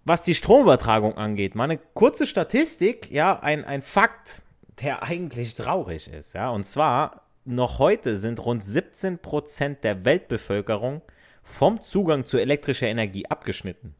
Was 0.04 0.22
die 0.22 0.34
Stromübertragung 0.34 1.16
angeht, 1.16 1.54
mal 1.54 1.64
eine 1.64 1.78
kurze 1.78 2.26
Statistik, 2.26 3.10
ja, 3.10 3.40
ein, 3.40 3.64
ein 3.64 3.82
Fakt, 3.82 4.42
der 4.80 5.02
eigentlich 5.02 5.56
traurig 5.56 6.12
ist, 6.12 6.34
ja. 6.34 6.50
Und 6.50 6.64
zwar, 6.64 7.22
noch 7.46 7.78
heute 7.78 8.18
sind 8.18 8.44
rund 8.44 8.64
17% 8.64 9.80
der 9.80 10.04
Weltbevölkerung 10.04 11.02
vom 11.42 11.80
Zugang 11.80 12.24
zu 12.24 12.38
elektrischer 12.38 12.88
Energie 12.88 13.26
abgeschnitten. 13.26 13.94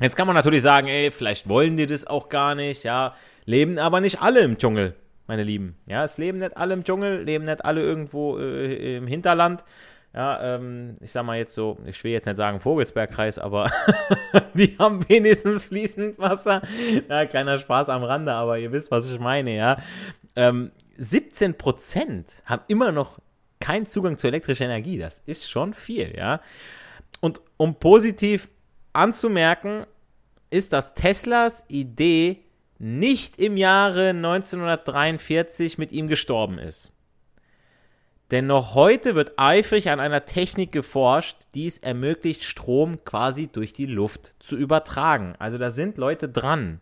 Jetzt 0.00 0.16
kann 0.16 0.26
man 0.26 0.36
natürlich 0.36 0.62
sagen, 0.62 0.88
ey, 0.88 1.10
vielleicht 1.10 1.48
wollen 1.48 1.76
die 1.76 1.86
das 1.86 2.06
auch 2.06 2.28
gar 2.28 2.54
nicht, 2.54 2.84
ja, 2.84 3.14
leben 3.46 3.78
aber 3.78 4.00
nicht 4.00 4.20
alle 4.20 4.40
im 4.40 4.58
Dschungel, 4.58 4.94
meine 5.26 5.42
Lieben. 5.42 5.76
Ja, 5.86 6.04
es 6.04 6.18
leben 6.18 6.38
nicht 6.38 6.56
alle 6.56 6.74
im 6.74 6.84
Dschungel, 6.84 7.22
leben 7.22 7.46
nicht 7.46 7.64
alle 7.64 7.80
irgendwo 7.80 8.38
äh, 8.38 8.96
im 8.96 9.06
Hinterland. 9.06 9.64
Ja, 10.12 10.56
ähm, 10.56 10.96
ich 11.00 11.12
sag 11.12 11.24
mal 11.24 11.36
jetzt 11.36 11.54
so, 11.54 11.78
ich 11.84 12.02
will 12.02 12.10
jetzt 12.10 12.26
nicht 12.26 12.36
sagen 12.36 12.60
Vogelsbergkreis, 12.60 13.38
aber 13.38 13.70
die 14.54 14.76
haben 14.78 15.06
wenigstens 15.08 15.64
fließend 15.64 16.18
Wasser. 16.18 16.62
Ja, 17.08 17.26
kleiner 17.26 17.58
Spaß 17.58 17.88
am 17.90 18.02
Rande, 18.02 18.32
aber 18.32 18.58
ihr 18.58 18.72
wisst, 18.72 18.90
was 18.90 19.10
ich 19.10 19.18
meine, 19.18 19.54
ja. 19.54 19.76
Ähm, 20.34 20.72
17% 20.98 22.24
haben 22.44 22.62
immer 22.68 22.92
noch 22.92 23.18
keinen 23.60 23.86
Zugang 23.86 24.16
zu 24.16 24.26
elektrischer 24.26 24.66
Energie. 24.66 24.98
Das 24.98 25.22
ist 25.26 25.48
schon 25.50 25.74
viel, 25.74 26.14
ja. 26.16 26.40
Und 27.20 27.40
um 27.56 27.76
positiv 27.76 28.48
anzumerken 28.92 29.86
ist, 30.50 30.72
dass 30.72 30.94
Teslas 30.94 31.64
Idee 31.68 32.42
nicht 32.78 33.38
im 33.38 33.56
Jahre 33.56 34.10
1943 34.10 35.78
mit 35.78 35.92
ihm 35.92 36.08
gestorben 36.08 36.58
ist. 36.58 36.92
Denn 38.30 38.46
noch 38.46 38.74
heute 38.74 39.14
wird 39.14 39.34
eifrig 39.36 39.88
an 39.90 40.00
einer 40.00 40.24
Technik 40.24 40.72
geforscht, 40.72 41.36
die 41.54 41.68
es 41.68 41.78
ermöglicht, 41.78 42.42
Strom 42.42 43.04
quasi 43.04 43.46
durch 43.46 43.72
die 43.72 43.86
Luft 43.86 44.34
zu 44.40 44.56
übertragen. 44.56 45.34
Also 45.38 45.58
da 45.58 45.70
sind 45.70 45.96
Leute 45.96 46.28
dran. 46.28 46.80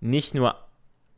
Nicht 0.00 0.34
nur 0.34 0.56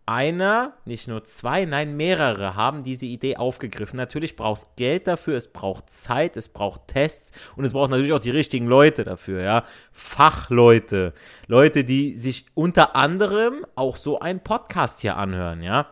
einer, 0.06 0.74
nicht 0.84 1.06
nur 1.06 1.24
zwei, 1.24 1.64
nein, 1.64 1.96
mehrere 1.96 2.56
haben 2.56 2.82
diese 2.82 3.06
Idee 3.06 3.36
aufgegriffen. 3.36 3.96
Natürlich 3.96 4.34
braucht 4.34 4.62
es 4.62 4.70
Geld 4.76 5.06
dafür, 5.06 5.36
es 5.36 5.52
braucht 5.52 5.90
Zeit, 5.90 6.36
es 6.36 6.48
braucht 6.48 6.88
Tests 6.88 7.32
und 7.56 7.64
es 7.64 7.72
braucht 7.72 7.90
natürlich 7.90 8.12
auch 8.12 8.20
die 8.20 8.30
richtigen 8.30 8.66
Leute 8.66 9.04
dafür, 9.04 9.42
ja. 9.42 9.64
Fachleute. 9.92 11.14
Leute, 11.46 11.84
die 11.84 12.16
sich 12.16 12.46
unter 12.54 12.96
anderem 12.96 13.64
auch 13.76 13.96
so 13.96 14.18
einen 14.18 14.40
Podcast 14.40 15.00
hier 15.00 15.16
anhören, 15.16 15.62
ja. 15.62 15.86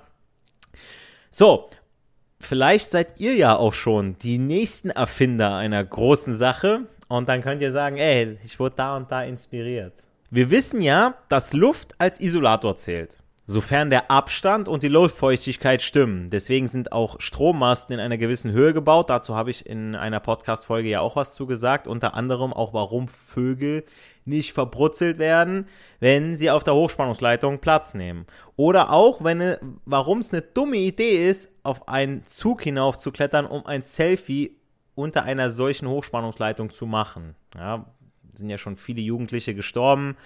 So, 1.30 1.70
vielleicht 2.40 2.90
seid 2.90 3.20
ihr 3.20 3.36
ja 3.36 3.54
auch 3.54 3.74
schon 3.74 4.18
die 4.18 4.38
nächsten 4.38 4.90
Erfinder 4.90 5.54
einer 5.54 5.84
großen 5.84 6.34
Sache 6.34 6.82
und 7.06 7.28
dann 7.28 7.42
könnt 7.42 7.62
ihr 7.62 7.70
sagen, 7.70 7.96
ey, 7.96 8.38
ich 8.44 8.58
wurde 8.58 8.74
da 8.76 8.96
und 8.96 9.12
da 9.12 9.22
inspiriert. 9.22 9.92
Wir 10.30 10.50
wissen 10.50 10.82
ja, 10.82 11.14
dass 11.28 11.52
Luft 11.52 11.94
als 11.98 12.20
Isolator 12.20 12.76
zählt 12.76 13.19
sofern 13.50 13.90
der 13.90 14.12
Abstand 14.12 14.68
und 14.68 14.84
die 14.84 14.88
Luftfeuchtigkeit 14.88 15.82
stimmen. 15.82 16.30
Deswegen 16.30 16.68
sind 16.68 16.92
auch 16.92 17.20
Strommasten 17.20 17.94
in 17.94 18.00
einer 18.00 18.16
gewissen 18.16 18.52
Höhe 18.52 18.72
gebaut. 18.72 19.10
Dazu 19.10 19.34
habe 19.34 19.50
ich 19.50 19.66
in 19.66 19.96
einer 19.96 20.20
Podcast-Folge 20.20 20.88
ja 20.88 21.00
auch 21.00 21.16
was 21.16 21.34
zugesagt. 21.34 21.88
Unter 21.88 22.14
anderem 22.14 22.52
auch, 22.52 22.72
warum 22.72 23.08
Vögel 23.08 23.84
nicht 24.24 24.52
verbrutzelt 24.52 25.18
werden, 25.18 25.66
wenn 25.98 26.36
sie 26.36 26.50
auf 26.50 26.62
der 26.62 26.74
Hochspannungsleitung 26.74 27.58
Platz 27.58 27.94
nehmen. 27.94 28.26
Oder 28.54 28.92
auch, 28.92 29.20
warum 29.20 30.18
es 30.20 30.32
eine 30.32 30.42
dumme 30.42 30.76
Idee 30.76 31.28
ist, 31.28 31.52
auf 31.64 31.88
einen 31.88 32.24
Zug 32.26 32.62
hinaufzuklettern, 32.62 33.46
um 33.46 33.66
ein 33.66 33.82
Selfie 33.82 34.56
unter 34.94 35.24
einer 35.24 35.50
solchen 35.50 35.88
Hochspannungsleitung 35.88 36.70
zu 36.70 36.86
machen. 36.86 37.34
Ja, 37.56 37.86
sind 38.40 38.50
ja 38.50 38.58
schon 38.58 38.76
viele 38.76 39.00
Jugendliche 39.00 39.54
gestorben. 39.54 40.16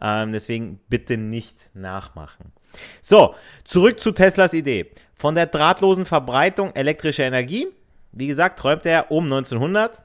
Ähm, 0.00 0.32
deswegen 0.32 0.80
bitte 0.88 1.16
nicht 1.16 1.56
nachmachen. 1.74 2.52
So, 3.00 3.34
zurück 3.64 4.00
zu 4.00 4.12
Teslas 4.12 4.54
Idee. 4.54 4.90
Von 5.14 5.34
der 5.34 5.46
drahtlosen 5.46 6.06
Verbreitung 6.06 6.74
elektrischer 6.74 7.24
Energie, 7.24 7.66
wie 8.12 8.26
gesagt, 8.26 8.58
träumte 8.58 8.88
er 8.88 9.10
um 9.10 9.24
1900. 9.24 10.02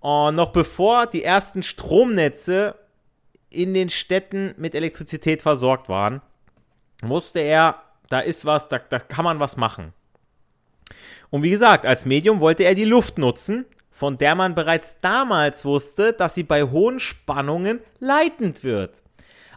Und 0.00 0.34
noch 0.34 0.52
bevor 0.52 1.06
die 1.06 1.24
ersten 1.24 1.62
Stromnetze 1.62 2.74
in 3.50 3.72
den 3.72 3.88
Städten 3.88 4.54
mit 4.58 4.74
Elektrizität 4.74 5.42
versorgt 5.42 5.88
waren, 5.88 6.20
wusste 7.02 7.40
er, 7.40 7.82
da 8.08 8.20
ist 8.20 8.44
was, 8.44 8.68
da, 8.68 8.78
da 8.78 8.98
kann 8.98 9.24
man 9.24 9.40
was 9.40 9.56
machen. 9.56 9.92
Und 11.30 11.42
wie 11.42 11.50
gesagt, 11.50 11.86
als 11.86 12.04
Medium 12.04 12.40
wollte 12.40 12.64
er 12.64 12.74
die 12.74 12.84
Luft 12.84 13.18
nutzen, 13.18 13.64
von 13.94 14.18
der 14.18 14.34
man 14.34 14.54
bereits 14.54 15.00
damals 15.00 15.64
wusste, 15.64 16.12
dass 16.12 16.34
sie 16.34 16.42
bei 16.42 16.64
hohen 16.64 17.00
Spannungen 17.00 17.80
leitend 18.00 18.64
wird. 18.64 19.02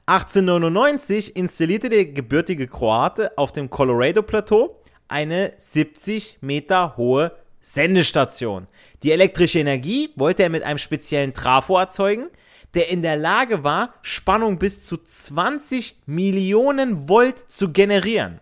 1899 0.06 1.36
installierte 1.36 1.90
der 1.90 2.06
gebürtige 2.06 2.68
Kroate 2.68 3.38
auf 3.38 3.52
dem 3.52 3.70
Colorado-Plateau 3.70 4.80
eine 5.10 5.54
70 5.58 6.38
Meter 6.40 6.96
hohe 6.96 7.34
Sendestation. 7.60 8.68
Die 9.04 9.12
elektrische 9.12 9.60
Energie 9.60 10.12
wollte 10.16 10.44
er 10.44 10.50
mit 10.50 10.64
einem 10.64 10.78
speziellen 10.78 11.34
Trafo 11.34 11.78
erzeugen, 11.78 12.28
der 12.74 12.90
in 12.90 13.02
der 13.02 13.18
Lage 13.18 13.64
war, 13.64 13.96
Spannung 14.02 14.60
bis 14.60 14.86
zu 14.86 14.98
20 14.98 16.04
Millionen 16.06 17.10
Volt 17.10 17.40
zu 17.40 17.74
generieren. 17.74 18.40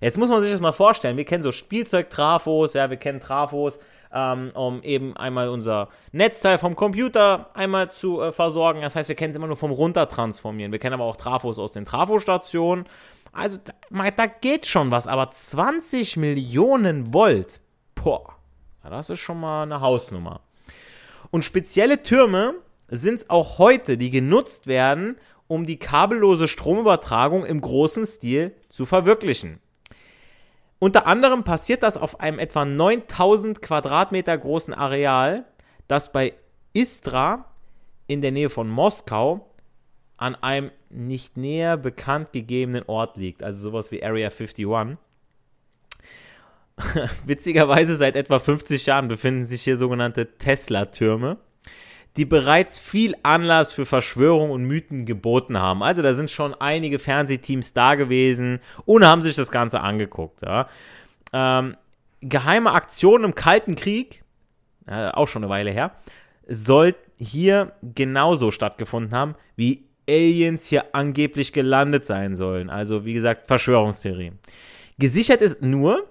Jetzt 0.00 0.18
muss 0.18 0.30
man 0.30 0.40
sich 0.40 0.50
das 0.50 0.60
mal 0.60 0.72
vorstellen. 0.72 1.16
Wir 1.16 1.24
kennen 1.24 1.42
so 1.42 1.52
Spielzeugtrafos, 1.52 2.74
ja, 2.74 2.88
wir 2.90 2.96
kennen 2.96 3.20
Trafos, 3.20 3.78
ähm, 4.12 4.50
um 4.54 4.82
eben 4.82 5.16
einmal 5.16 5.48
unser 5.48 5.88
Netzteil 6.12 6.58
vom 6.58 6.76
Computer 6.76 7.50
einmal 7.54 7.90
zu 7.90 8.20
äh, 8.20 8.32
versorgen. 8.32 8.82
Das 8.82 8.96
heißt, 8.96 9.08
wir 9.08 9.16
kennen 9.16 9.30
es 9.30 9.36
immer 9.36 9.46
nur 9.46 9.56
vom 9.56 9.70
Runtertransformieren. 9.70 10.72
Wir 10.72 10.78
kennen 10.78 10.94
aber 10.94 11.04
auch 11.04 11.16
Trafos 11.16 11.58
aus 11.58 11.72
den 11.72 11.84
Trafostationen. 11.84 12.86
Also 13.32 13.58
da, 13.64 14.10
da 14.10 14.26
geht 14.26 14.66
schon 14.66 14.90
was, 14.90 15.06
aber 15.06 15.30
20 15.30 16.16
Millionen 16.16 17.14
Volt, 17.14 17.60
boah, 17.94 18.34
das 18.82 19.10
ist 19.10 19.20
schon 19.20 19.38
mal 19.38 19.62
eine 19.62 19.80
Hausnummer. 19.80 20.40
Und 21.30 21.44
spezielle 21.44 22.02
Türme 22.02 22.54
sind 22.88 23.16
es 23.16 23.30
auch 23.30 23.58
heute, 23.58 23.96
die 23.96 24.10
genutzt 24.10 24.66
werden, 24.66 25.16
um 25.46 25.66
die 25.66 25.78
kabellose 25.78 26.48
Stromübertragung 26.48 27.44
im 27.44 27.60
großen 27.60 28.04
Stil 28.06 28.54
zu 28.68 28.84
verwirklichen. 28.84 29.60
Unter 30.80 31.06
anderem 31.06 31.44
passiert 31.44 31.82
das 31.82 31.98
auf 31.98 32.20
einem 32.20 32.38
etwa 32.38 32.64
9000 32.64 33.60
Quadratmeter 33.60 34.36
großen 34.36 34.72
Areal, 34.72 35.44
das 35.88 36.10
bei 36.10 36.32
Istra 36.72 37.44
in 38.06 38.22
der 38.22 38.32
Nähe 38.32 38.48
von 38.48 38.68
Moskau 38.68 39.46
an 40.16 40.34
einem 40.36 40.70
nicht 40.88 41.36
näher 41.36 41.76
bekannt 41.76 42.32
gegebenen 42.32 42.84
Ort 42.86 43.18
liegt, 43.18 43.42
also 43.42 43.70
sowas 43.70 43.92
wie 43.92 44.02
Area 44.02 44.30
51. 44.30 44.66
Witzigerweise 47.26 47.96
seit 47.96 48.16
etwa 48.16 48.38
50 48.38 48.86
Jahren 48.86 49.08
befinden 49.08 49.44
sich 49.44 49.62
hier 49.62 49.76
sogenannte 49.76 50.38
Tesla-Türme 50.38 51.36
die 52.16 52.24
bereits 52.24 52.76
viel 52.76 53.14
Anlass 53.22 53.72
für 53.72 53.86
Verschwörung 53.86 54.50
und 54.50 54.64
Mythen 54.64 55.06
geboten 55.06 55.58
haben. 55.58 55.82
Also 55.82 56.02
da 56.02 56.12
sind 56.12 56.30
schon 56.30 56.54
einige 56.54 56.98
Fernsehteams 56.98 57.72
da 57.72 57.94
gewesen 57.94 58.60
und 58.84 59.04
haben 59.04 59.22
sich 59.22 59.36
das 59.36 59.50
Ganze 59.50 59.80
angeguckt. 59.80 60.42
Ja. 60.42 60.68
Ähm, 61.32 61.76
geheime 62.20 62.72
Aktionen 62.72 63.24
im 63.24 63.34
Kalten 63.34 63.74
Krieg, 63.74 64.22
äh, 64.86 65.08
auch 65.10 65.28
schon 65.28 65.44
eine 65.44 65.50
Weile 65.50 65.70
her, 65.70 65.92
soll 66.48 66.96
hier 67.16 67.72
genauso 67.82 68.50
stattgefunden 68.50 69.14
haben, 69.16 69.36
wie 69.54 69.84
Aliens 70.08 70.66
hier 70.66 70.94
angeblich 70.94 71.52
gelandet 71.52 72.04
sein 72.06 72.34
sollen. 72.34 72.70
Also 72.70 73.04
wie 73.04 73.12
gesagt, 73.12 73.46
Verschwörungstheorie. 73.46 74.32
Gesichert 74.98 75.42
ist 75.42 75.62
nur, 75.62 76.08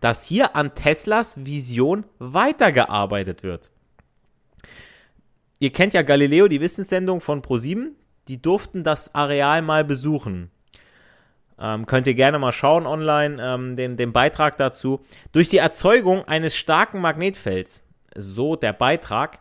dass 0.00 0.24
hier 0.24 0.54
an 0.54 0.74
Teslas 0.74 1.44
Vision 1.44 2.04
weitergearbeitet 2.18 3.42
wird. 3.42 3.70
Ihr 5.62 5.70
kennt 5.70 5.92
ja 5.92 6.00
Galileo, 6.00 6.48
die 6.48 6.62
Wissenssendung 6.62 7.20
von 7.20 7.42
ProSieben. 7.42 7.94
Die 8.28 8.40
durften 8.40 8.82
das 8.82 9.14
Areal 9.14 9.60
mal 9.60 9.84
besuchen. 9.84 10.50
Ähm, 11.58 11.84
könnt 11.84 12.06
ihr 12.06 12.14
gerne 12.14 12.38
mal 12.38 12.52
schauen 12.52 12.86
online, 12.86 13.36
ähm, 13.38 13.76
den, 13.76 13.98
den 13.98 14.14
Beitrag 14.14 14.56
dazu. 14.56 15.00
Durch 15.32 15.50
die 15.50 15.58
Erzeugung 15.58 16.24
eines 16.24 16.56
starken 16.56 17.02
Magnetfelds, 17.02 17.82
so 18.16 18.56
der 18.56 18.72
Beitrag, 18.72 19.40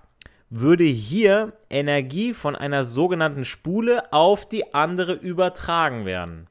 würde 0.50 0.84
hier 0.84 1.54
Energie 1.70 2.34
von 2.34 2.54
einer 2.54 2.84
sogenannten 2.84 3.46
Spule 3.46 4.12
auf 4.12 4.46
die 4.46 4.74
andere 4.74 5.14
übertragen 5.14 6.06
werden. 6.06 6.48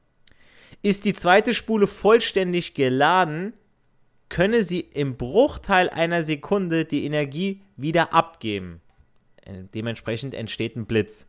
Ist 0.81 1.05
die 1.05 1.13
zweite 1.13 1.53
Spule 1.53 1.85
vollständig 1.85 2.73
geladen, 2.73 3.53
könne 4.29 4.63
sie 4.63 4.79
im 4.79 5.17
Bruchteil 5.17 5.89
einer 5.89 6.23
Sekunde 6.23 6.85
die 6.85 7.05
Energie 7.05 7.61
wieder 7.75 8.13
abgeben. 8.13 8.81
Äh, 9.49 9.63
dementsprechend 9.73 10.33
entsteht 10.33 10.75
ein 10.75 10.85
Blitz. 10.85 11.27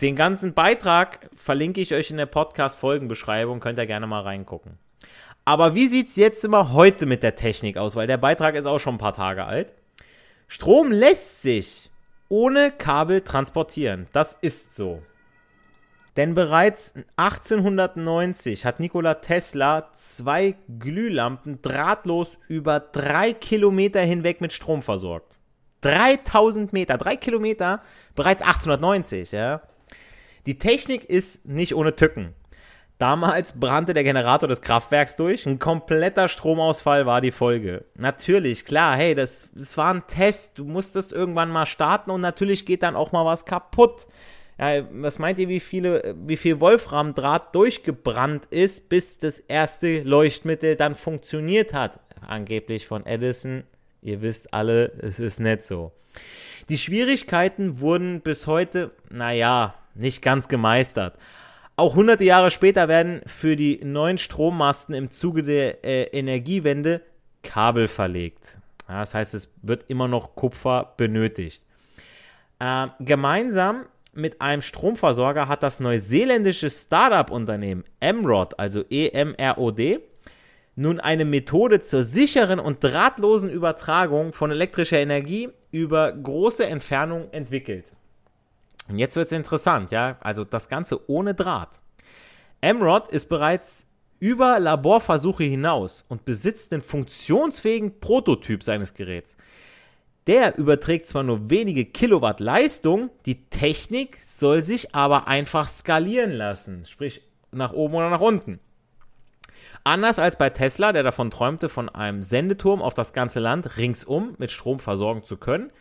Den 0.00 0.16
ganzen 0.16 0.54
Beitrag 0.54 1.30
verlinke 1.36 1.80
ich 1.80 1.94
euch 1.94 2.10
in 2.10 2.16
der 2.16 2.26
Podcast-Folgenbeschreibung, 2.26 3.60
könnt 3.60 3.78
ihr 3.78 3.86
gerne 3.86 4.06
mal 4.06 4.22
reingucken. 4.22 4.78
Aber 5.44 5.74
wie 5.74 5.86
sieht 5.86 6.08
es 6.08 6.16
jetzt 6.16 6.44
immer 6.44 6.72
heute 6.72 7.06
mit 7.06 7.22
der 7.22 7.36
Technik 7.36 7.76
aus? 7.76 7.96
Weil 7.96 8.06
der 8.06 8.16
Beitrag 8.16 8.54
ist 8.54 8.66
auch 8.66 8.78
schon 8.78 8.96
ein 8.96 8.98
paar 8.98 9.14
Tage 9.14 9.44
alt. 9.44 9.72
Strom 10.48 10.92
lässt 10.92 11.42
sich 11.42 11.90
ohne 12.28 12.70
Kabel 12.70 13.22
transportieren. 13.22 14.06
Das 14.12 14.34
ist 14.40 14.74
so. 14.74 15.02
Denn 16.16 16.34
bereits 16.34 16.94
1890 17.16 18.66
hat 18.66 18.80
Nikola 18.80 19.14
Tesla 19.14 19.88
zwei 19.94 20.56
Glühlampen 20.78 21.62
drahtlos 21.62 22.38
über 22.48 22.80
drei 22.80 23.32
Kilometer 23.32 24.00
hinweg 24.00 24.40
mit 24.40 24.52
Strom 24.52 24.82
versorgt. 24.82 25.38
3000 25.82 26.72
Meter, 26.72 26.96
drei 26.96 27.16
Kilometer, 27.16 27.82
bereits 28.14 28.42
1890, 28.42 29.32
ja. 29.32 29.62
Die 30.46 30.58
Technik 30.58 31.04
ist 31.04 31.46
nicht 31.46 31.74
ohne 31.74 31.94
Tücken. 31.94 32.34
Damals 32.98 33.58
brannte 33.58 33.94
der 33.94 34.04
Generator 34.04 34.48
des 34.48 34.62
Kraftwerks 34.62 35.16
durch. 35.16 35.44
Ein 35.44 35.58
kompletter 35.58 36.28
Stromausfall 36.28 37.04
war 37.04 37.20
die 37.20 37.32
Folge. 37.32 37.84
Natürlich, 37.96 38.64
klar, 38.64 38.96
hey, 38.96 39.16
das, 39.16 39.50
das 39.54 39.76
war 39.76 39.92
ein 39.92 40.06
Test. 40.06 40.58
Du 40.58 40.64
musstest 40.64 41.12
irgendwann 41.12 41.50
mal 41.50 41.66
starten 41.66 42.12
und 42.12 42.20
natürlich 42.20 42.64
geht 42.64 42.84
dann 42.84 42.94
auch 42.94 43.10
mal 43.10 43.24
was 43.24 43.44
kaputt. 43.44 44.06
Ja, 44.56 44.84
was 44.92 45.18
meint 45.18 45.40
ihr, 45.40 45.48
wie, 45.48 45.58
viele, 45.58 46.14
wie 46.16 46.36
viel 46.36 46.60
Wolframdraht 46.60 47.52
durchgebrannt 47.56 48.46
ist, 48.46 48.88
bis 48.88 49.18
das 49.18 49.40
erste 49.40 50.02
Leuchtmittel 50.02 50.76
dann 50.76 50.94
funktioniert 50.94 51.74
hat? 51.74 51.98
Angeblich 52.24 52.86
von 52.86 53.04
Edison 53.04 53.64
Ihr 54.02 54.20
wisst 54.20 54.52
alle, 54.52 54.92
es 54.98 55.20
ist 55.20 55.40
nicht 55.40 55.62
so. 55.62 55.92
Die 56.68 56.78
Schwierigkeiten 56.78 57.80
wurden 57.80 58.20
bis 58.20 58.46
heute, 58.46 58.90
naja, 59.10 59.74
nicht 59.94 60.22
ganz 60.22 60.48
gemeistert. 60.48 61.16
Auch 61.76 61.94
hunderte 61.94 62.24
Jahre 62.24 62.50
später 62.50 62.88
werden 62.88 63.22
für 63.26 63.56
die 63.56 63.80
neuen 63.82 64.18
Strommasten 64.18 64.94
im 64.94 65.10
Zuge 65.10 65.42
der 65.42 65.84
äh, 65.84 66.02
Energiewende 66.04 67.00
Kabel 67.42 67.88
verlegt. 67.88 68.58
Ja, 68.88 69.00
das 69.00 69.14
heißt, 69.14 69.34
es 69.34 69.52
wird 69.62 69.84
immer 69.88 70.08
noch 70.08 70.34
Kupfer 70.34 70.94
benötigt. 70.96 71.64
Äh, 72.58 72.88
gemeinsam 73.00 73.86
mit 74.12 74.42
einem 74.42 74.62
Stromversorger 74.62 75.48
hat 75.48 75.62
das 75.62 75.80
neuseeländische 75.80 76.68
Startup-Unternehmen 76.68 77.84
Emrod, 78.00 78.58
also 78.58 78.84
E-M-R-O-D, 78.90 80.00
nun 80.82 81.00
eine 81.00 81.24
Methode 81.24 81.80
zur 81.80 82.02
sicheren 82.02 82.58
und 82.58 82.84
drahtlosen 82.84 83.48
Übertragung 83.48 84.32
von 84.32 84.50
elektrischer 84.50 84.98
Energie 84.98 85.48
über 85.70 86.12
große 86.12 86.66
Entfernungen 86.66 87.32
entwickelt. 87.32 87.94
Und 88.88 88.98
jetzt 88.98 89.16
wird 89.16 89.26
es 89.26 89.32
interessant, 89.32 89.90
ja, 89.90 90.18
also 90.20 90.44
das 90.44 90.68
Ganze 90.68 91.08
ohne 91.08 91.34
Draht. 91.34 91.80
Emrod 92.60 93.08
ist 93.08 93.28
bereits 93.28 93.86
über 94.18 94.60
Laborversuche 94.60 95.44
hinaus 95.44 96.04
und 96.08 96.24
besitzt 96.24 96.72
den 96.72 96.82
funktionsfähigen 96.82 97.98
Prototyp 97.98 98.62
seines 98.62 98.94
Geräts. 98.94 99.36
Der 100.28 100.56
überträgt 100.56 101.08
zwar 101.08 101.24
nur 101.24 101.50
wenige 101.50 101.84
Kilowatt 101.84 102.38
Leistung, 102.38 103.10
die 103.26 103.46
Technik 103.46 104.18
soll 104.20 104.62
sich 104.62 104.94
aber 104.94 105.26
einfach 105.26 105.66
skalieren 105.66 106.30
lassen, 106.30 106.86
sprich 106.86 107.22
nach 107.50 107.72
oben 107.72 107.94
oder 107.94 108.10
nach 108.10 108.20
unten. 108.20 108.60
Anders 109.84 110.18
als 110.18 110.36
bei 110.36 110.50
Tesla, 110.50 110.92
der 110.92 111.02
davon 111.02 111.30
träumte, 111.30 111.68
von 111.68 111.88
einem 111.88 112.22
Sendeturm 112.22 112.80
auf 112.82 112.94
das 112.94 113.12
ganze 113.12 113.40
Land 113.40 113.76
ringsum 113.76 114.34
mit 114.38 114.50
Strom 114.50 114.78
versorgen 114.78 115.24
zu 115.24 115.36
können, 115.36 115.72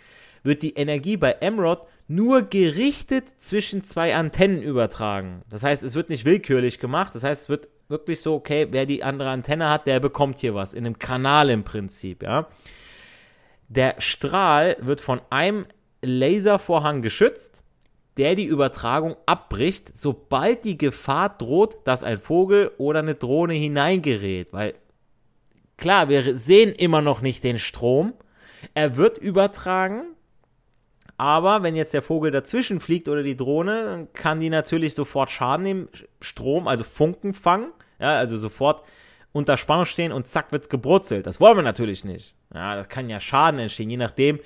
wird 0.44 0.64
die 0.64 0.74
Energie 0.74 1.18
bei 1.18 1.34
Emrod 1.34 1.86
nur 2.08 2.42
gerichtet 2.42 3.26
zwischen 3.38 3.84
zwei 3.84 4.16
Antennen 4.16 4.62
übertragen. 4.62 5.44
Das 5.50 5.64
heißt, 5.64 5.84
es 5.84 5.96
wird 5.96 6.10
nicht 6.10 6.26
willkürlich 6.26 6.80
gemacht. 6.80 7.14
Das 7.14 7.24
heißt, 7.24 7.44
es 7.44 7.50
wird 7.50 7.70
wirklich 7.90 8.22
so, 8.22 8.34
okay, 8.34 8.68
wer 8.72 8.86
die 8.86 9.04
andere 9.04 9.30
Antenne 9.30 9.70
hat, 9.70 9.86
der 9.86 10.00
bekommt 10.00 10.40
hier 10.40 10.56
was. 10.56 10.74
In 10.74 10.86
einem 10.86 10.98
Kanal 10.98 11.50
im 11.50 11.64
Prinzip, 11.64 12.24
ja. 12.24 12.48
Der 13.68 13.96
Strahl 14.00 14.76
wird 14.80 15.00
von 15.00 15.22
einem 15.30 15.66
Laservorhang 16.02 17.02
geschützt 17.02 17.64
der 18.18 18.36
die 18.36 18.46
Übertragung 18.46 19.16
abbricht, 19.26 19.96
sobald 19.96 20.66
die 20.66 20.78
Gefahr 20.78 21.30
droht, 21.30 21.78
dass 21.86 22.04
ein 22.04 22.18
Vogel 22.18 22.72
oder 22.78 23.00
eine 23.00 23.16
Drohne 23.16 23.54
hineingerät. 23.54 24.52
Weil 24.54 24.76
klar, 25.78 26.10
wir 26.10 26.36
sehen 26.36 26.74
immer 26.74 27.02
noch 27.02 27.22
nicht 27.22 27.44
den 27.44 27.60
Strom. 27.60 28.14
Er 28.74 28.98
wird 28.98 29.18
übertragen, 29.18 30.04
aber 31.18 31.64
wenn 31.64 31.76
jetzt 31.76 31.94
der 31.94 32.02
Vogel 32.02 32.32
dazwischen 32.32 32.80
fliegt 32.80 33.08
oder 33.08 33.24
die 33.24 33.38
Drohne, 33.38 33.84
dann 33.86 34.14
kann 34.14 34.40
die 34.40 34.50
natürlich 34.50 34.96
sofort 34.96 35.30
Schaden 35.30 35.66
im 35.66 35.90
Strom, 36.20 36.68
also 36.68 36.84
Funken 36.84 37.34
fangen. 37.34 37.72
Ja, 38.00 38.18
also 38.18 38.38
sofort 38.38 38.84
unter 39.32 39.58
Spannung 39.58 39.86
stehen 39.86 40.12
und 40.12 40.28
zack 40.28 40.52
wird 40.52 40.70
gebrutzelt. 40.70 41.28
Das 41.28 41.40
wollen 41.40 41.58
wir 41.58 41.64
natürlich 41.64 42.04
nicht. 42.04 42.36
Ja, 42.54 42.76
das 42.76 42.90
kann 42.90 43.10
ja 43.10 43.20
Schaden 43.20 43.60
entstehen, 43.60 43.90
je 43.90 43.98
nachdem, 43.98 44.40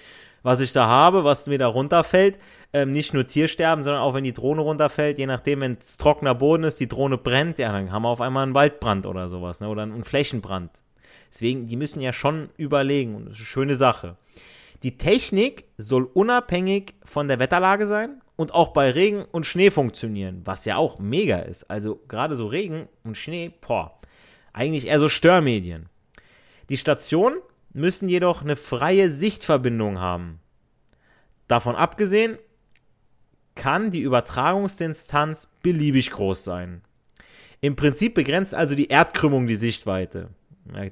was 0.46 0.62
ich 0.62 0.72
da 0.74 0.86
habe, 0.86 1.24
was 1.24 1.48
mir 1.48 1.58
da 1.58 1.66
runterfällt. 1.66 2.38
Ähm, 2.72 2.92
nicht 2.92 3.16
nur 3.16 3.26
Tiersterben, 3.26 3.84
sondern 3.84 4.04
auch 4.04 4.14
wenn 4.14 4.24
die 4.24 4.34
Drohne 4.34 4.62
runterfällt, 4.62 5.18
je 5.18 5.26
nachdem, 5.26 5.62
wenn 5.62 5.78
es 5.82 5.98
trockener 5.98 6.36
Boden 6.36 6.66
ist, 6.66 6.80
die 6.80 6.88
Drohne 6.88 7.18
brennt, 7.18 7.58
ja, 7.58 7.72
dann 7.72 7.92
haben 7.92 8.04
wir 8.04 8.10
auf 8.10 8.22
einmal 8.22 8.44
einen 8.44 8.54
Waldbrand 8.54 9.08
oder 9.08 9.28
sowas, 9.28 9.60
ne? 9.60 9.68
oder 9.68 9.82
einen 9.82 10.04
Flächenbrand. 10.04 10.70
Deswegen, 11.34 11.66
die 11.66 11.76
müssen 11.76 12.00
ja 12.00 12.14
schon 12.14 12.50
überlegen 12.58 13.16
und 13.16 13.26
das 13.26 13.34
ist 13.34 13.40
eine 13.40 13.46
schöne 13.48 13.76
Sache. 13.76 14.18
Die 14.84 15.00
Technik 15.00 15.66
soll 15.80 16.04
unabhängig 16.14 16.94
von 17.04 17.28
der 17.28 17.40
Wetterlage 17.40 17.88
sein 17.88 18.22
und 18.36 18.54
auch 18.54 18.68
bei 18.68 18.92
Regen 18.92 19.26
und 19.26 19.48
Schnee 19.48 19.72
funktionieren, 19.72 20.42
was 20.46 20.66
ja 20.66 20.78
auch 20.78 21.00
mega 21.00 21.40
ist. 21.40 21.64
Also 21.72 22.00
gerade 22.08 22.36
so 22.36 22.46
Regen 22.46 22.88
und 23.04 23.18
Schnee, 23.18 23.52
boah, 23.68 24.00
eigentlich 24.54 24.86
eher 24.86 25.00
so 25.00 25.10
Störmedien. 25.10 25.90
Die 26.70 26.78
Stationen 26.78 27.38
müssen 27.76 28.10
jedoch 28.10 28.42
eine 28.42 28.56
freie 28.56 29.12
Sichtverbindung 29.12 30.00
haben. 30.00 30.40
Davon 31.48 31.76
abgesehen 31.76 32.38
kann 33.54 33.92
die 33.92 34.02
Übertragungsdistanz 34.02 35.50
beliebig 35.62 36.12
groß 36.12 36.44
sein. 36.44 36.82
Im 37.62 37.76
Prinzip 37.76 38.16
begrenzt 38.16 38.56
also 38.56 38.76
die 38.76 38.88
Erdkrümmung 38.88 39.46
die 39.46 39.56
Sichtweite, 39.56 40.30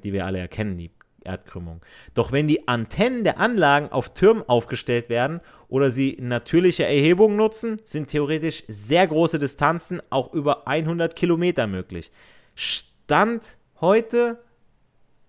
die 0.02 0.12
wir 0.12 0.26
alle 0.26 0.38
erkennen, 0.38 0.76
die 0.76 0.90
Erdkrümmung. 1.24 1.80
Doch 2.12 2.32
wenn 2.32 2.48
die 2.48 2.68
Antennen 2.68 3.24
der 3.24 3.38
Anlagen 3.38 3.90
auf 3.90 4.12
Türmen 4.12 4.46
aufgestellt 4.46 5.08
werden 5.08 5.40
oder 5.68 5.90
sie 5.90 6.18
natürliche 6.20 6.84
Erhebungen 6.84 7.36
nutzen, 7.36 7.80
sind 7.84 8.08
theoretisch 8.08 8.62
sehr 8.68 9.06
große 9.06 9.38
Distanzen, 9.38 10.02
auch 10.10 10.32
über 10.34 10.68
100 10.68 11.16
Kilometer 11.16 11.66
möglich. 11.66 12.12
Stand 12.54 13.56
heute 13.80 14.38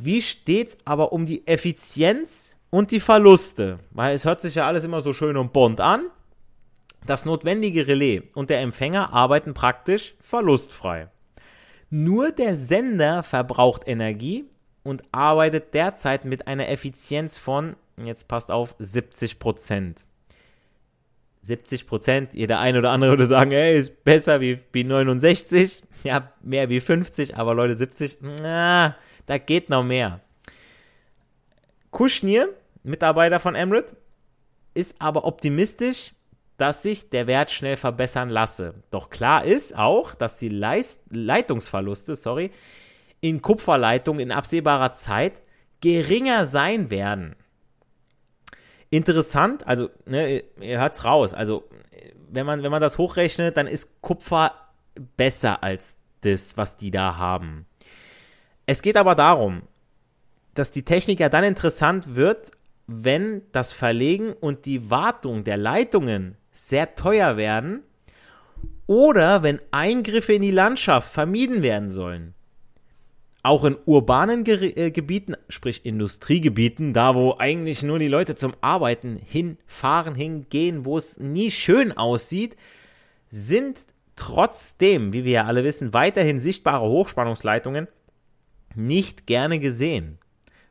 Wie 0.00 0.22
steht's 0.22 0.78
aber 0.84 1.12
um 1.12 1.26
die 1.26 1.46
Effizienz 1.46 2.56
und 2.70 2.90
die 2.90 3.00
Verluste? 3.00 3.78
Weil 3.90 4.14
es 4.14 4.24
hört 4.24 4.40
sich 4.40 4.54
ja 4.54 4.66
alles 4.66 4.84
immer 4.84 5.00
so 5.00 5.12
schön 5.12 5.36
und 5.36 5.52
bunt 5.52 5.80
an. 5.80 6.06
Das 7.06 7.24
notwendige 7.24 7.86
Relais 7.86 8.22
und 8.34 8.50
der 8.50 8.60
Empfänger 8.60 9.12
arbeiten 9.12 9.54
praktisch 9.54 10.14
verlustfrei. 10.20 11.08
Nur 11.90 12.32
der 12.32 12.54
Sender 12.54 13.22
verbraucht 13.22 13.82
Energie 13.86 14.44
und 14.82 15.02
arbeitet 15.10 15.74
derzeit 15.74 16.24
mit 16.24 16.46
einer 16.46 16.68
Effizienz 16.68 17.36
von, 17.36 17.76
jetzt 18.02 18.28
passt 18.28 18.50
auf, 18.50 18.74
70 18.78 19.38
Prozent. 19.38 20.02
70 21.42 21.86
Prozent, 21.86 22.34
jeder 22.34 22.58
eine 22.58 22.78
oder 22.78 22.90
andere 22.90 23.12
würde 23.12 23.26
sagen, 23.26 23.52
ey, 23.52 23.78
ist 23.78 24.04
besser 24.04 24.40
wie, 24.40 24.58
wie 24.72 24.84
69, 24.84 25.82
ja, 26.08 26.32
mehr 26.42 26.70
wie 26.70 26.80
50, 26.80 27.36
aber 27.36 27.54
Leute, 27.54 27.74
70, 27.74 28.18
na, 28.40 28.96
da 29.26 29.38
geht 29.38 29.68
noch 29.68 29.84
mehr. 29.84 30.20
Kuschnir, 31.90 32.48
Mitarbeiter 32.82 33.40
von 33.40 33.54
Emirates, 33.54 33.94
ist 34.72 34.96
aber 35.00 35.24
optimistisch, 35.24 36.12
dass 36.56 36.82
sich 36.82 37.10
der 37.10 37.26
Wert 37.26 37.50
schnell 37.50 37.76
verbessern 37.76 38.30
lasse. 38.30 38.74
Doch 38.90 39.10
klar 39.10 39.44
ist 39.44 39.76
auch, 39.76 40.14
dass 40.14 40.38
die 40.38 40.48
Leist 40.48 41.02
Leitungsverluste, 41.10 42.16
sorry, 42.16 42.50
in 43.20 43.42
Kupferleitungen 43.42 44.20
in 44.20 44.32
absehbarer 44.32 44.94
Zeit 44.94 45.42
geringer 45.82 46.46
sein 46.46 46.90
werden. 46.90 47.36
Interessant, 48.88 49.66
also 49.66 49.90
ne, 50.06 50.42
ihr 50.58 50.80
hört's 50.80 51.04
raus, 51.04 51.34
also 51.34 51.68
wenn 52.30 52.46
man, 52.46 52.62
wenn 52.62 52.70
man 52.70 52.80
das 52.80 52.96
hochrechnet, 52.96 53.58
dann 53.58 53.66
ist 53.66 54.00
Kupfer 54.00 54.52
besser 55.16 55.62
als 55.62 55.96
das, 56.20 56.56
was 56.56 56.76
die 56.76 56.90
da 56.90 57.16
haben. 57.16 57.66
Es 58.66 58.82
geht 58.82 58.96
aber 58.96 59.14
darum, 59.14 59.62
dass 60.54 60.70
die 60.70 60.84
Technik 60.84 61.20
ja 61.20 61.28
dann 61.28 61.44
interessant 61.44 62.14
wird, 62.16 62.50
wenn 62.86 63.42
das 63.52 63.72
Verlegen 63.72 64.32
und 64.32 64.64
die 64.66 64.90
Wartung 64.90 65.44
der 65.44 65.56
Leitungen 65.56 66.36
sehr 66.50 66.96
teuer 66.96 67.36
werden 67.36 67.82
oder 68.86 69.42
wenn 69.42 69.60
Eingriffe 69.70 70.32
in 70.32 70.42
die 70.42 70.50
Landschaft 70.50 71.12
vermieden 71.12 71.62
werden 71.62 71.90
sollen. 71.90 72.34
Auch 73.42 73.64
in 73.64 73.76
urbanen 73.84 74.42
Ge 74.42 74.72
äh, 74.74 74.90
Gebieten, 74.90 75.34
sprich 75.48 75.86
Industriegebieten, 75.86 76.92
da 76.92 77.14
wo 77.14 77.36
eigentlich 77.38 77.82
nur 77.82 77.98
die 77.98 78.08
Leute 78.08 78.34
zum 78.34 78.54
Arbeiten 78.60 79.16
hinfahren, 79.16 80.14
hingehen, 80.14 80.84
wo 80.84 80.98
es 80.98 81.20
nie 81.20 81.50
schön 81.50 81.96
aussieht, 81.96 82.56
sind 83.30 83.84
trotzdem, 84.18 85.12
wie 85.12 85.24
wir 85.24 85.32
ja 85.32 85.44
alle 85.44 85.64
wissen, 85.64 85.94
weiterhin 85.94 86.40
sichtbare 86.40 86.86
Hochspannungsleitungen 86.86 87.88
nicht 88.74 89.26
gerne 89.26 89.58
gesehen, 89.58 90.18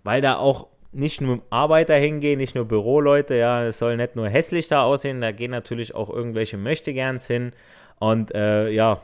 weil 0.03 0.21
da 0.21 0.37
auch 0.37 0.67
nicht 0.91 1.21
nur 1.21 1.41
Arbeiter 1.49 1.95
hingehen, 1.95 2.37
nicht 2.37 2.55
nur 2.55 2.65
Büroleute, 2.65 3.35
ja, 3.35 3.65
es 3.65 3.79
soll 3.79 3.97
nicht 3.97 4.15
nur 4.15 4.29
hässlich 4.29 4.67
da 4.67 4.83
aussehen, 4.83 5.21
da 5.21 5.31
gehen 5.31 5.51
natürlich 5.51 5.95
auch 5.95 6.09
irgendwelche 6.09 6.57
Möchtegerns 6.57 7.27
hin 7.27 7.51
und 7.99 8.33
äh, 8.33 8.69
ja, 8.69 9.01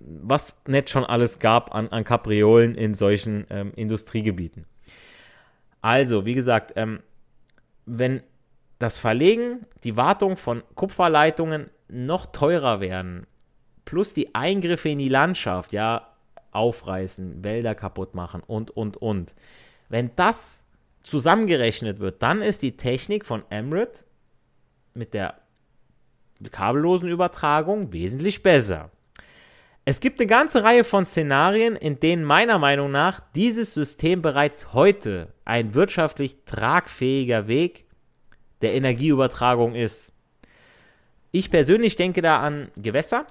was 0.00 0.60
nicht 0.66 0.90
schon 0.90 1.04
alles 1.04 1.38
gab 1.38 1.74
an, 1.74 1.88
an 1.88 2.04
Kapriolen 2.04 2.74
in 2.74 2.94
solchen 2.94 3.46
ähm, 3.50 3.72
Industriegebieten. 3.76 4.66
Also, 5.80 6.24
wie 6.24 6.34
gesagt, 6.34 6.72
ähm, 6.76 7.00
wenn 7.86 8.22
das 8.78 8.98
Verlegen, 8.98 9.66
die 9.84 9.96
Wartung 9.96 10.36
von 10.36 10.62
Kupferleitungen 10.74 11.70
noch 11.92 12.26
teurer 12.26 12.80
werden, 12.80 13.26
plus 13.84 14.14
die 14.14 14.34
Eingriffe 14.34 14.88
in 14.88 14.98
die 14.98 15.08
Landschaft, 15.08 15.72
ja, 15.72 16.08
aufreißen, 16.52 17.44
Wälder 17.44 17.74
kaputt 17.74 18.14
machen 18.14 18.42
und, 18.46 18.70
und, 18.70 18.96
und. 18.96 19.34
Wenn 19.88 20.10
das 20.16 20.66
zusammengerechnet 21.02 21.98
wird, 21.98 22.22
dann 22.22 22.42
ist 22.42 22.62
die 22.62 22.76
Technik 22.76 23.26
von 23.26 23.42
Emirates 23.50 24.06
mit 24.94 25.14
der 25.14 25.34
kabellosen 26.50 27.08
Übertragung 27.08 27.92
wesentlich 27.92 28.42
besser. 28.42 28.90
Es 29.84 29.98
gibt 29.98 30.20
eine 30.20 30.28
ganze 30.28 30.62
Reihe 30.62 30.84
von 30.84 31.04
Szenarien, 31.04 31.74
in 31.74 31.98
denen 31.98 32.24
meiner 32.24 32.58
Meinung 32.58 32.92
nach 32.92 33.20
dieses 33.34 33.74
System 33.74 34.22
bereits 34.22 34.72
heute 34.72 35.32
ein 35.44 35.74
wirtschaftlich 35.74 36.44
tragfähiger 36.44 37.48
Weg 37.48 37.86
der 38.60 38.74
Energieübertragung 38.74 39.74
ist. 39.74 40.12
Ich 41.34 41.50
persönlich 41.50 41.96
denke 41.96 42.20
da 42.20 42.40
an 42.40 42.70
Gewässer, 42.76 43.26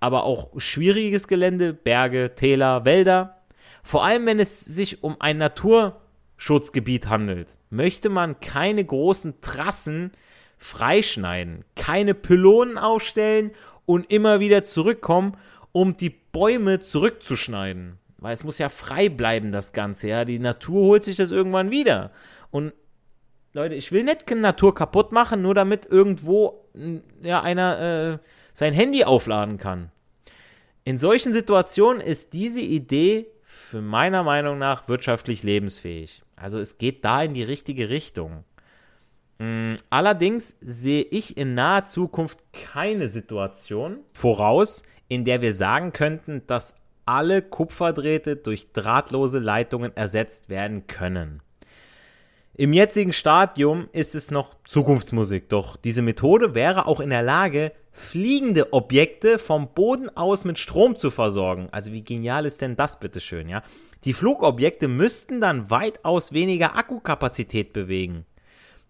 aber 0.00 0.24
auch 0.24 0.48
schwieriges 0.56 1.28
Gelände, 1.28 1.74
Berge, 1.74 2.32
Täler, 2.34 2.86
Wälder. 2.86 3.42
Vor 3.82 4.04
allem, 4.04 4.24
wenn 4.24 4.40
es 4.40 4.60
sich 4.60 5.02
um 5.02 5.16
ein 5.20 5.36
Naturschutzgebiet 5.36 7.10
handelt, 7.10 7.54
möchte 7.68 8.08
man 8.08 8.40
keine 8.40 8.82
großen 8.84 9.42
Trassen 9.42 10.12
freischneiden, 10.56 11.66
keine 11.76 12.14
Pylonen 12.14 12.78
aufstellen 12.78 13.50
und 13.84 14.10
immer 14.10 14.40
wieder 14.40 14.64
zurückkommen, 14.64 15.36
um 15.72 15.98
die 15.98 16.10
Bäume 16.10 16.80
zurückzuschneiden. 16.80 17.98
Weil 18.16 18.32
es 18.32 18.44
muss 18.44 18.56
ja 18.56 18.70
frei 18.70 19.10
bleiben, 19.10 19.52
das 19.52 19.74
Ganze. 19.74 20.08
Ja, 20.08 20.24
die 20.24 20.38
Natur 20.38 20.84
holt 20.84 21.04
sich 21.04 21.16
das 21.16 21.32
irgendwann 21.32 21.70
wieder. 21.70 22.12
Und 22.50 22.72
Leute, 23.52 23.74
ich 23.74 23.92
will 23.92 24.04
nicht 24.04 24.30
Natur 24.30 24.74
kaputt 24.74 25.12
machen, 25.12 25.42
nur 25.42 25.54
damit 25.54 25.84
irgendwo 25.84 26.61
ja, 27.22 27.42
einer 27.42 28.20
äh, 28.20 28.26
sein 28.52 28.72
Handy 28.72 29.04
aufladen 29.04 29.58
kann. 29.58 29.90
In 30.84 30.98
solchen 30.98 31.32
Situationen 31.32 32.00
ist 32.00 32.32
diese 32.32 32.60
Idee 32.60 33.26
für 33.44 33.80
meiner 33.80 34.22
Meinung 34.22 34.58
nach 34.58 34.88
wirtschaftlich 34.88 35.42
lebensfähig. 35.42 36.22
Also 36.36 36.58
es 36.58 36.78
geht 36.78 37.04
da 37.04 37.22
in 37.22 37.34
die 37.34 37.44
richtige 37.44 37.88
Richtung. 37.88 38.44
Mm, 39.38 39.74
allerdings 39.90 40.56
sehe 40.60 41.02
ich 41.02 41.36
in 41.36 41.54
naher 41.54 41.86
Zukunft 41.86 42.38
keine 42.52 43.08
Situation 43.08 43.98
voraus, 44.12 44.82
in 45.08 45.24
der 45.24 45.40
wir 45.40 45.54
sagen 45.54 45.92
könnten, 45.92 46.46
dass 46.46 46.80
alle 47.06 47.42
Kupferdrähte 47.42 48.36
durch 48.36 48.72
drahtlose 48.72 49.38
Leitungen 49.38 49.96
ersetzt 49.96 50.48
werden 50.48 50.86
können. 50.86 51.42
Im 52.62 52.72
jetzigen 52.72 53.12
Stadium 53.12 53.88
ist 53.90 54.14
es 54.14 54.30
noch 54.30 54.54
Zukunftsmusik, 54.68 55.48
doch 55.48 55.76
diese 55.76 56.00
Methode 56.00 56.54
wäre 56.54 56.86
auch 56.86 57.00
in 57.00 57.10
der 57.10 57.24
Lage, 57.24 57.72
fliegende 57.90 58.72
Objekte 58.72 59.40
vom 59.40 59.74
Boden 59.74 60.16
aus 60.16 60.44
mit 60.44 60.60
Strom 60.60 60.94
zu 60.94 61.10
versorgen. 61.10 61.66
Also 61.72 61.90
wie 61.90 62.04
genial 62.04 62.46
ist 62.46 62.60
denn 62.60 62.76
das 62.76 63.00
bitteschön, 63.00 63.48
ja? 63.48 63.64
Die 64.04 64.12
Flugobjekte 64.12 64.86
müssten 64.86 65.40
dann 65.40 65.70
weitaus 65.70 66.32
weniger 66.32 66.76
Akkukapazität 66.78 67.72
bewegen. 67.72 68.26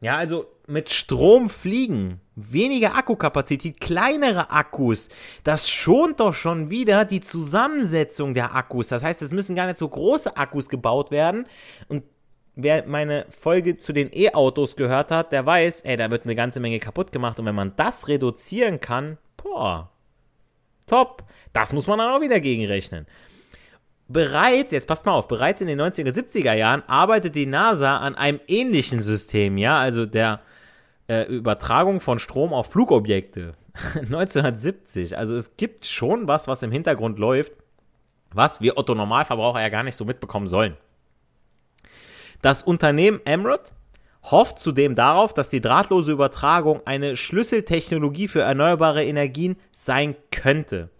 Ja, 0.02 0.18
also 0.18 0.44
mit 0.66 0.90
Strom 0.90 1.48
fliegen, 1.48 2.20
weniger 2.36 2.94
Akkukapazität, 2.94 3.80
kleinere 3.80 4.50
Akkus, 4.50 5.08
das 5.44 5.70
schont 5.70 6.20
doch 6.20 6.34
schon 6.34 6.68
wieder 6.68 7.06
die 7.06 7.22
Zusammensetzung 7.22 8.34
der 8.34 8.54
Akkus. 8.54 8.88
Das 8.88 9.02
heißt, 9.02 9.22
es 9.22 9.32
müssen 9.32 9.56
gar 9.56 9.66
nicht 9.66 9.78
so 9.78 9.88
große 9.88 10.36
Akkus 10.36 10.68
gebaut 10.68 11.10
werden. 11.10 11.46
Und 11.88 12.02
wer 12.54 12.86
meine 12.86 13.26
Folge 13.30 13.76
zu 13.76 13.92
den 13.92 14.10
E-Autos 14.12 14.76
gehört 14.76 15.10
hat, 15.10 15.32
der 15.32 15.46
weiß, 15.46 15.82
ey, 15.82 15.96
da 15.96 16.10
wird 16.10 16.24
eine 16.24 16.34
ganze 16.34 16.60
Menge 16.60 16.78
kaputt 16.78 17.12
gemacht. 17.12 17.38
Und 17.40 17.46
wenn 17.46 17.54
man 17.54 17.74
das 17.76 18.08
reduzieren 18.08 18.80
kann, 18.80 19.18
boah, 19.36 19.90
top. 20.86 21.24
Das 21.52 21.72
muss 21.72 21.86
man 21.86 21.98
dann 21.98 22.10
auch 22.10 22.20
wieder 22.20 22.40
gegenrechnen. 22.40 23.06
Bereits, 24.08 24.72
jetzt 24.72 24.86
passt 24.86 25.06
mal 25.06 25.12
auf, 25.12 25.28
bereits 25.28 25.60
in 25.60 25.68
den 25.68 25.80
90er, 25.80 26.12
70er 26.12 26.54
Jahren 26.54 26.82
arbeitet 26.86 27.34
die 27.34 27.46
NASA 27.46 27.98
an 27.98 28.14
einem 28.14 28.40
ähnlichen 28.46 29.00
System, 29.00 29.56
ja, 29.56 29.78
also 29.78 30.04
der 30.04 30.40
äh, 31.08 31.22
Übertragung 31.24 32.00
von 32.00 32.18
Strom 32.18 32.52
auf 32.52 32.72
Flugobjekte. 32.72 33.54
1970, 33.94 35.16
also 35.16 35.34
es 35.34 35.56
gibt 35.56 35.86
schon 35.86 36.28
was, 36.28 36.46
was 36.46 36.62
im 36.62 36.70
Hintergrund 36.70 37.18
läuft, 37.18 37.54
was 38.30 38.60
wir 38.60 38.76
Otto 38.76 38.94
Normalverbraucher 38.94 39.62
ja 39.62 39.70
gar 39.70 39.82
nicht 39.82 39.96
so 39.96 40.04
mitbekommen 40.04 40.46
sollen. 40.46 40.76
Das 42.42 42.60
Unternehmen 42.60 43.20
Emirates 43.24 43.72
hofft 44.24 44.58
zudem 44.58 44.94
darauf, 44.94 45.32
dass 45.32 45.48
die 45.48 45.60
drahtlose 45.60 46.12
Übertragung 46.12 46.80
eine 46.84 47.16
Schlüsseltechnologie 47.16 48.28
für 48.28 48.42
erneuerbare 48.42 49.04
Energien 49.04 49.56
sein 49.70 50.14
könnte. 50.30 50.90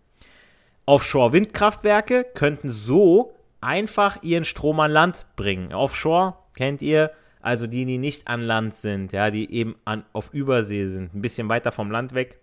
Offshore-Windkraftwerke 0.86 2.26
könnten 2.34 2.70
so 2.70 3.34
einfach 3.60 4.22
ihren 4.22 4.44
Strom 4.44 4.80
an 4.80 4.90
Land 4.90 5.26
bringen. 5.36 5.72
Offshore 5.72 6.34
kennt 6.56 6.82
ihr, 6.82 7.12
also 7.40 7.66
die, 7.66 7.84
die 7.84 7.98
nicht 7.98 8.26
an 8.28 8.42
Land 8.42 8.74
sind, 8.74 9.12
ja, 9.12 9.30
die 9.30 9.52
eben 9.52 9.76
an, 9.84 10.04
auf 10.12 10.32
Übersee 10.32 10.86
sind, 10.86 11.14
ein 11.14 11.22
bisschen 11.22 11.48
weiter 11.48 11.70
vom 11.70 11.90
Land 11.90 12.14
weg, 12.14 12.38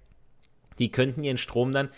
die 0.78 0.92
könnten 0.92 1.24
ihren 1.24 1.38
Strom 1.38 1.74
dann 1.74 1.90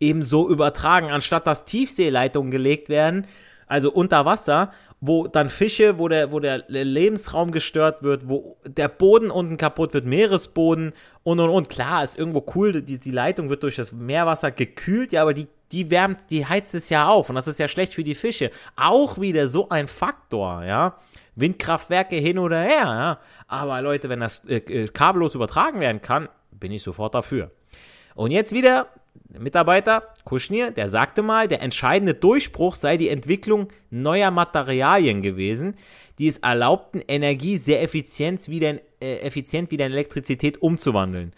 eben 0.00 0.22
so 0.22 0.48
übertragen, 0.48 1.10
anstatt 1.10 1.46
dass 1.46 1.64
Tiefseeleitungen 1.64 2.50
gelegt 2.50 2.88
werden, 2.88 3.26
also 3.66 3.90
unter 3.92 4.24
Wasser, 4.24 4.72
wo 5.00 5.26
dann 5.26 5.50
Fische, 5.50 5.98
wo 5.98 6.08
der, 6.08 6.32
wo 6.32 6.40
der 6.40 6.64
Lebensraum 6.68 7.50
gestört 7.50 8.02
wird, 8.02 8.28
wo 8.28 8.56
der 8.66 8.88
Boden 8.88 9.30
unten 9.30 9.56
kaputt 9.56 9.92
wird, 9.94 10.06
Meeresboden 10.06 10.92
und 11.22 11.40
und 11.40 11.50
und. 11.50 11.68
Klar, 11.68 12.02
ist 12.02 12.18
irgendwo 12.18 12.44
cool, 12.54 12.82
die, 12.82 12.98
die 12.98 13.10
Leitung 13.10 13.50
wird 13.50 13.62
durch 13.62 13.76
das 13.76 13.92
Meerwasser 13.92 14.50
gekühlt, 14.50 15.12
ja, 15.12 15.22
aber 15.22 15.34
die 15.34 15.48
die 15.72 15.90
wärmt, 15.90 16.30
die 16.30 16.46
heizt 16.46 16.74
es 16.74 16.88
ja 16.88 17.08
auf 17.08 17.28
und 17.28 17.34
das 17.34 17.48
ist 17.48 17.58
ja 17.58 17.66
schlecht 17.66 17.94
für 17.94 18.04
die 18.04 18.14
Fische. 18.14 18.50
Auch 18.76 19.20
wieder 19.20 19.48
so 19.48 19.68
ein 19.68 19.88
Faktor, 19.88 20.64
ja. 20.64 20.96
Windkraftwerke 21.34 22.14
hin 22.14 22.38
oder 22.38 22.60
her, 22.60 22.84
ja. 22.84 23.18
Aber 23.48 23.82
Leute, 23.82 24.08
wenn 24.08 24.20
das 24.20 24.44
äh, 24.44 24.58
äh, 24.58 24.88
kabellos 24.88 25.34
übertragen 25.34 25.80
werden 25.80 26.00
kann, 26.00 26.28
bin 26.52 26.70
ich 26.70 26.82
sofort 26.82 27.14
dafür. 27.14 27.50
Und 28.14 28.30
jetzt 28.30 28.52
wieder 28.52 28.86
Mitarbeiter 29.38 30.14
Kuschnir, 30.24 30.70
der 30.70 30.88
sagte 30.88 31.22
mal, 31.22 31.48
der 31.48 31.62
entscheidende 31.62 32.14
Durchbruch 32.14 32.76
sei 32.76 32.96
die 32.96 33.08
Entwicklung 33.08 33.68
neuer 33.90 34.30
Materialien 34.30 35.22
gewesen, 35.22 35.76
die 36.18 36.28
es 36.28 36.38
erlaubten, 36.38 37.02
Energie 37.06 37.56
sehr 37.56 37.82
effizient 37.82 38.48
wieder 38.48 38.70
in, 38.70 38.80
äh, 39.00 39.16
effizient 39.18 39.70
wieder 39.70 39.86
in 39.86 39.92
Elektrizität 39.92 40.62
umzuwandeln. 40.62 41.32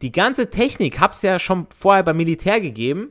Die 0.00 0.12
ganze 0.12 0.50
Technik 0.50 1.00
hab's 1.00 1.22
ja 1.22 1.38
schon 1.38 1.66
vorher 1.76 2.02
beim 2.02 2.16
Militär 2.16 2.60
gegeben, 2.60 3.10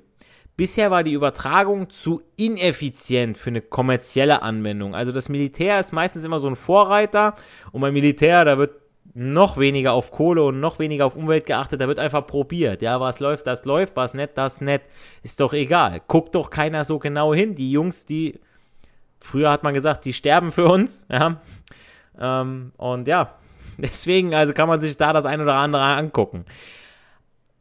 Bisher 0.57 0.91
war 0.91 1.03
die 1.03 1.13
Übertragung 1.13 1.89
zu 1.89 2.21
ineffizient 2.35 3.37
für 3.37 3.49
eine 3.49 3.61
kommerzielle 3.61 4.43
Anwendung. 4.43 4.93
Also 4.93 5.11
das 5.11 5.27
Militär 5.29 5.79
ist 5.79 5.91
meistens 5.91 6.23
immer 6.23 6.39
so 6.39 6.47
ein 6.47 6.55
Vorreiter 6.55 7.35
und 7.71 7.81
beim 7.81 7.93
Militär, 7.93 8.45
da 8.45 8.57
wird 8.57 8.80
noch 9.13 9.57
weniger 9.57 9.93
auf 9.93 10.11
Kohle 10.11 10.43
und 10.43 10.59
noch 10.59 10.79
weniger 10.79 11.05
auf 11.05 11.15
Umwelt 11.15 11.45
geachtet, 11.45 11.81
da 11.81 11.87
wird 11.87 11.99
einfach 11.99 12.25
probiert. 12.25 12.81
Ja, 12.81 12.99
was 12.99 13.19
läuft, 13.19 13.47
das 13.47 13.65
läuft, 13.65 13.95
was 13.95 14.13
nett, 14.13 14.31
das 14.35 14.61
nett. 14.61 14.83
Ist 15.23 15.39
doch 15.39 15.53
egal. 15.53 16.01
Guckt 16.07 16.35
doch 16.35 16.49
keiner 16.49 16.83
so 16.83 16.99
genau 16.99 17.33
hin. 17.33 17.55
Die 17.55 17.71
Jungs, 17.71 18.05
die, 18.05 18.39
früher 19.19 19.51
hat 19.51 19.63
man 19.63 19.73
gesagt, 19.73 20.05
die 20.05 20.13
sterben 20.13 20.51
für 20.51 20.65
uns, 20.65 21.05
ja. 21.11 21.41
Ähm, 22.19 22.71
und 22.77 23.07
ja, 23.07 23.35
deswegen, 23.77 24.33
also 24.33 24.53
kann 24.53 24.69
man 24.69 24.79
sich 24.79 24.95
da 24.95 25.13
das 25.13 25.25
ein 25.25 25.41
oder 25.41 25.55
andere 25.55 25.83
angucken. 25.83 26.45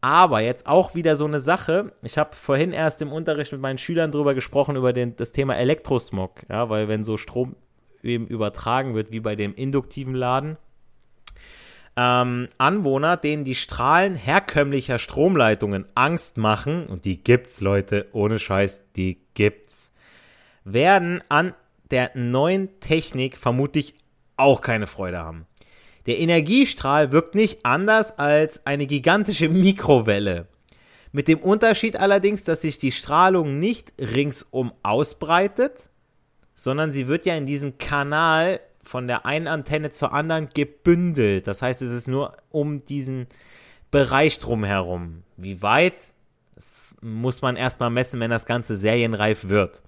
Aber 0.02 0.40
jetzt 0.40 0.66
auch 0.66 0.94
wieder 0.94 1.14
so 1.16 1.26
eine 1.26 1.40
Sache. 1.40 1.92
Ich 2.02 2.16
habe 2.16 2.34
vorhin 2.34 2.72
erst 2.72 3.02
im 3.02 3.12
Unterricht 3.12 3.52
mit 3.52 3.60
meinen 3.60 3.76
Schülern 3.76 4.10
drüber 4.12 4.34
gesprochen, 4.34 4.76
über 4.76 4.92
den, 4.92 5.14
das 5.16 5.32
Thema 5.32 5.56
Elektrosmog. 5.56 6.42
Ja, 6.48 6.70
weil 6.70 6.88
wenn 6.88 7.04
so 7.04 7.18
Strom 7.18 7.54
eben 8.02 8.26
übertragen 8.26 8.94
wird, 8.94 9.10
wie 9.10 9.20
bei 9.20 9.36
dem 9.36 9.54
induktiven 9.54 10.14
Laden, 10.14 10.56
ähm, 12.00 12.48
Anwohner, 12.56 13.18
denen 13.18 13.44
die 13.44 13.54
Strahlen 13.54 14.14
herkömmlicher 14.14 14.98
Stromleitungen 14.98 15.84
Angst 15.94 16.38
machen, 16.38 16.86
und 16.86 17.04
die 17.04 17.22
gibt's, 17.22 17.60
Leute, 17.60 18.06
ohne 18.12 18.38
Scheiß, 18.38 18.84
die 18.96 19.18
gibt's, 19.34 19.92
werden 20.64 21.22
an 21.28 21.52
der 21.90 22.12
neuen 22.14 22.80
Technik 22.80 23.36
vermutlich 23.36 23.94
auch 24.38 24.62
keine 24.62 24.86
Freude 24.86 25.18
haben. 25.18 25.46
Der 26.06 26.18
Energiestrahl 26.18 27.12
wirkt 27.12 27.34
nicht 27.34 27.66
anders 27.66 28.18
als 28.18 28.64
eine 28.64 28.86
gigantische 28.86 29.48
Mikrowelle. 29.50 30.46
Mit 31.12 31.28
dem 31.28 31.40
Unterschied 31.40 31.96
allerdings, 31.96 32.44
dass 32.44 32.62
sich 32.62 32.78
die 32.78 32.92
Strahlung 32.92 33.58
nicht 33.58 33.92
ringsum 33.98 34.72
ausbreitet, 34.82 35.90
sondern 36.54 36.92
sie 36.92 37.08
wird 37.08 37.26
ja 37.26 37.34
in 37.34 37.44
diesem 37.44 37.76
Kanal 37.76 38.60
von 38.90 39.06
der 39.06 39.24
einen 39.24 39.46
Antenne 39.46 39.92
zur 39.92 40.12
anderen 40.12 40.48
gebündelt. 40.52 41.46
Das 41.46 41.62
heißt, 41.62 41.80
es 41.80 41.92
ist 41.92 42.08
nur 42.08 42.36
um 42.50 42.84
diesen 42.84 43.28
Bereich 43.92 44.40
drumherum. 44.40 45.22
Wie 45.36 45.62
weit? 45.62 46.12
Das 46.56 46.96
muss 47.00 47.40
man 47.40 47.54
erstmal 47.54 47.90
messen, 47.90 48.18
wenn 48.18 48.32
das 48.32 48.46
Ganze 48.46 48.74
serienreif 48.74 49.48
wird. 49.48 49.80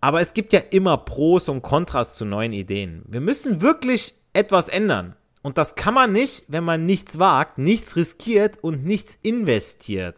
Aber 0.00 0.20
es 0.20 0.34
gibt 0.34 0.52
ja 0.52 0.58
immer 0.58 0.96
Pros 0.96 1.48
und 1.48 1.62
Kontras 1.62 2.14
zu 2.14 2.24
neuen 2.24 2.52
Ideen. 2.52 3.04
Wir 3.06 3.20
müssen 3.20 3.60
wirklich 3.60 4.16
etwas 4.32 4.68
ändern. 4.68 5.14
Und 5.42 5.56
das 5.56 5.76
kann 5.76 5.94
man 5.94 6.10
nicht, 6.10 6.44
wenn 6.48 6.64
man 6.64 6.84
nichts 6.84 7.20
wagt, 7.20 7.58
nichts 7.58 7.94
riskiert 7.94 8.58
und 8.64 8.84
nichts 8.84 9.16
investiert. 9.22 10.16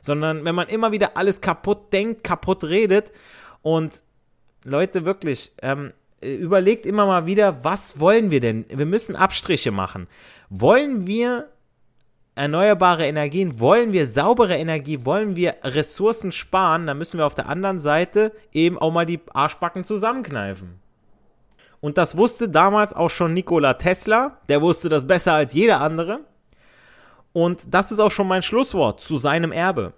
Sondern 0.00 0.46
wenn 0.46 0.54
man 0.54 0.68
immer 0.68 0.90
wieder 0.90 1.18
alles 1.18 1.42
kaputt 1.42 1.92
denkt, 1.92 2.24
kaputt 2.24 2.64
redet. 2.64 3.12
Und 3.60 4.00
Leute, 4.64 5.04
wirklich, 5.04 5.52
ähm, 5.60 5.92
überlegt 6.20 6.86
immer 6.86 7.06
mal 7.06 7.26
wieder, 7.26 7.64
was 7.64 8.00
wollen 8.00 8.30
wir 8.30 8.40
denn? 8.40 8.64
Wir 8.68 8.86
müssen 8.86 9.16
Abstriche 9.16 9.70
machen. 9.70 10.06
Wollen 10.48 11.06
wir 11.06 11.48
erneuerbare 12.34 13.06
Energien, 13.06 13.60
wollen 13.60 13.92
wir 13.92 14.06
saubere 14.06 14.56
Energie, 14.56 15.04
wollen 15.04 15.36
wir 15.36 15.56
Ressourcen 15.62 16.32
sparen, 16.32 16.86
dann 16.86 16.98
müssen 16.98 17.18
wir 17.18 17.26
auf 17.26 17.34
der 17.34 17.48
anderen 17.48 17.80
Seite 17.80 18.32
eben 18.52 18.78
auch 18.78 18.92
mal 18.92 19.06
die 19.06 19.20
Arschbacken 19.32 19.84
zusammenkneifen. 19.84 20.78
Und 21.80 21.98
das 21.98 22.16
wusste 22.16 22.48
damals 22.48 22.92
auch 22.92 23.10
schon 23.10 23.32
Nikola 23.32 23.74
Tesla. 23.74 24.38
Der 24.48 24.62
wusste 24.62 24.88
das 24.88 25.06
besser 25.06 25.34
als 25.34 25.52
jeder 25.52 25.80
andere. 25.80 26.20
Und 27.32 27.62
das 27.72 27.92
ist 27.92 28.00
auch 28.00 28.10
schon 28.10 28.28
mein 28.28 28.42
Schlusswort 28.42 29.00
zu 29.00 29.18
seinem 29.18 29.52
Erbe. 29.52 29.92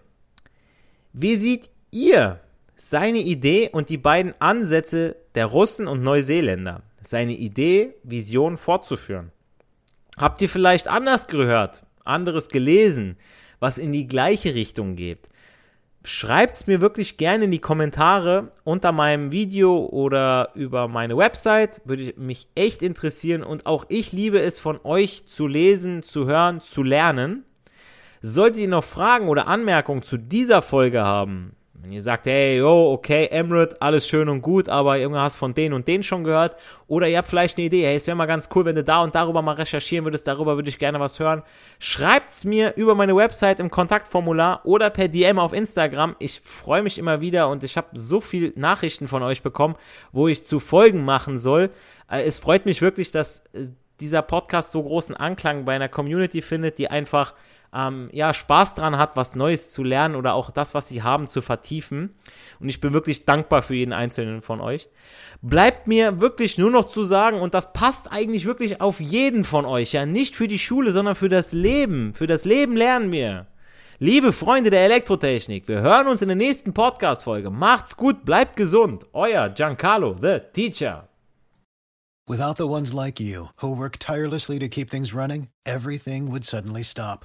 Wie 1.13 1.37
seht 1.37 1.71
ihr 1.91 2.41
seine 2.79 3.19
Idee 3.19 3.69
und 3.71 3.91
die 3.91 3.99
beiden 3.99 4.35
Ansätze 4.39 5.17
der 5.35 5.47
Russen 5.47 5.89
und 5.89 6.03
Neuseeländer? 6.03 6.83
Seine 7.03 7.33
Idee, 7.33 7.95
Vision 8.05 8.57
fortzuführen. 8.57 9.33
Habt 10.17 10.41
ihr 10.41 10.49
vielleicht 10.49 10.89
anders 10.89 11.27
gehört, 11.27 11.85
anderes 12.05 12.49
gelesen, 12.49 13.17
was 13.61 13.79
in 13.79 13.93
die 13.93 14.07
gleiche 14.07 14.55
Richtung 14.55 14.97
geht? 14.97 15.29
Schreibt 16.05 16.55
es 16.55 16.67
mir 16.69 16.81
wirklich 16.81 17.17
gerne 17.17 17.45
in 17.45 17.51
die 17.51 17.59
Kommentare 17.59 18.53
unter 18.63 18.93
meinem 18.93 19.33
Video 19.33 19.85
oder 19.87 20.51
über 20.55 20.87
meine 20.87 21.17
Website. 21.17 21.83
Würde 21.85 22.15
mich 22.17 22.49
echt 22.55 22.83
interessieren 22.83 23.43
und 23.43 23.67
auch 23.67 23.85
ich 23.89 24.13
liebe 24.13 24.41
es 24.41 24.61
von 24.61 24.79
euch 24.85 25.27
zu 25.27 25.49
lesen, 25.49 26.03
zu 26.03 26.27
hören, 26.27 26.61
zu 26.61 26.85
lernen. 26.85 27.45
Solltet 28.23 28.63
ihr 28.63 28.69
noch 28.69 28.85
Fragen 28.85 29.29
oder 29.29 29.49
Anmerkungen 29.49 30.03
zu 30.03 30.17
dieser 30.17 30.63
Folge 30.63 31.03
haben, 31.03 31.57
Wenn 31.81 31.93
ihr 31.93 32.03
sagt, 32.03 32.27
hey, 32.27 32.59
yo, 32.59 32.93
okay, 32.93 33.27
Emirates, 33.27 33.81
alles 33.81 34.09
schön 34.09 34.29
und 34.29 34.43
gut, 34.43 34.69
aber 34.69 34.99
irgendwas 34.99 35.23
hast 35.23 35.37
von 35.37 35.55
denen 35.55 35.75
und 35.75 35.87
denen 35.87 36.03
schon 36.03 36.25
gehört. 36.25 36.57
Oder 36.89 37.09
ihr 37.09 37.19
habt 37.19 37.29
vielleicht 37.29 37.57
eine 37.57 37.67
Idee, 37.67 37.87
hey, 37.87 37.95
es 37.95 38.07
wäre 38.09 38.17
mal 38.17 38.27
ganz 38.27 38.49
cool, 38.55 38.65
wenn 38.65 38.75
du 38.75 38.83
da 38.83 39.03
und 39.03 39.15
darüber 39.15 39.43
mal 39.43 39.55
recherchieren 39.55 40.05
würdest, 40.05 40.27
darüber 40.27 40.57
würde 40.57 40.69
ich 40.69 40.79
gerne 40.79 40.99
was 40.99 41.21
hören. 41.21 41.43
Schreibt's 41.79 42.45
mir 42.45 42.75
über 42.77 42.97
meine 42.97 43.15
Website 43.15 43.61
im 43.61 43.71
Kontaktformular 43.71 44.63
oder 44.65 44.91
per 44.91 45.07
DM 45.07 45.39
auf 45.39 45.53
Instagram. 45.53 46.17
Ich 46.19 46.41
freue 46.41 46.83
mich 46.83 46.99
immer 46.99 47.21
wieder 47.21 47.49
und 47.49 47.63
ich 47.63 47.77
habe 47.77 47.89
so 47.93 48.21
viele 48.21 48.53
Nachrichten 48.57 49.07
von 49.07 49.23
euch 49.23 49.43
bekommen, 49.43 49.77
wo 50.11 50.27
ich 50.27 50.45
zu 50.45 50.59
Folgen 50.59 51.05
machen 51.05 51.39
soll. 51.39 51.71
Äh, 52.11 52.25
es 52.25 52.41
freut 52.41 52.67
mich 52.67 52.83
wirklich, 52.83 53.13
dass 53.13 53.45
äh, 53.53 53.69
dieser 54.01 54.23
Podcast 54.23 54.73
so 54.73 54.83
großen 54.83 55.17
Anklang 55.17 55.65
bei 55.65 55.75
einer 55.75 55.89
Community 55.89 56.43
findet, 56.43 56.79
die 56.79 56.89
einfach 56.89 57.35
ähm, 57.75 58.09
ja, 58.13 58.33
Spaß 58.33 58.75
dran 58.75 58.99
hat, 58.99 59.17
was 59.17 59.35
Neues 59.35 59.71
zu 59.71 59.83
lernen 59.83 60.15
oder 60.15 60.35
auch 60.35 60.51
das, 60.51 60.75
was 60.75 60.89
sie 60.89 61.03
haben, 61.03 61.27
zu 61.27 61.41
vertiefen. 61.41 62.15
Und 62.61 62.69
ich 62.69 62.81
bin 62.81 62.93
wirklich 62.93 63.25
dankbar 63.25 63.63
für 63.63 63.75
jeden 63.75 63.93
einzelnen 63.93 64.43
von 64.43 64.61
euch. 64.61 64.89
Bleibt 65.43 65.87
mir 65.87 66.21
wirklich 66.21 66.59
nur 66.59 66.71
noch 66.71 66.87
zu 66.89 67.05
sagen, 67.05 67.41
und 67.41 67.55
das 67.55 67.73
passt 67.73 68.11
eigentlich 68.11 68.45
wirklich 68.45 68.81
auf 68.81 69.01
jeden 69.01 69.45
von 69.45 69.65
euch, 69.65 69.93
ja, 69.93 70.07
nicht 70.07 70.37
für 70.37 70.49
die 70.49 70.59
Schule, 70.59 70.93
sondern 70.93 71.15
für 71.15 71.29
das 71.29 71.53
Leben. 71.53 72.15
Für 72.15 72.27
das 72.27 72.45
Leben 72.45 72.77
lernen 72.77 73.13
wir. 73.13 73.47
Liebe 74.01 74.33
Freunde 74.33 74.71
der 74.71 74.85
Elektrotechnik, 74.85 75.67
wir 75.67 75.81
hören 75.81 76.07
uns 76.07 76.23
in 76.23 76.29
der 76.29 76.37
nächsten 76.37 76.73
Podcast-Folge. 76.73 77.51
Macht's 77.51 77.97
gut, 77.97 78.25
bleibt 78.25 78.55
gesund. 78.55 79.07
Euer 79.13 79.49
Giancarlo, 79.49 80.17
the 80.21 80.39
Teacher. 80.53 81.09
Without 82.29 82.59
the 82.59 82.69
ones 82.69 82.93
like 82.93 83.19
you, 83.19 83.49
who 83.63 83.75
work 83.75 83.99
tirelessly 83.99 84.59
to 84.59 84.69
keep 84.69 84.91
things 84.91 85.15
running, 85.15 85.49
everything 85.65 86.31
would 86.31 86.45
suddenly 86.45 86.85
stop. 86.85 87.25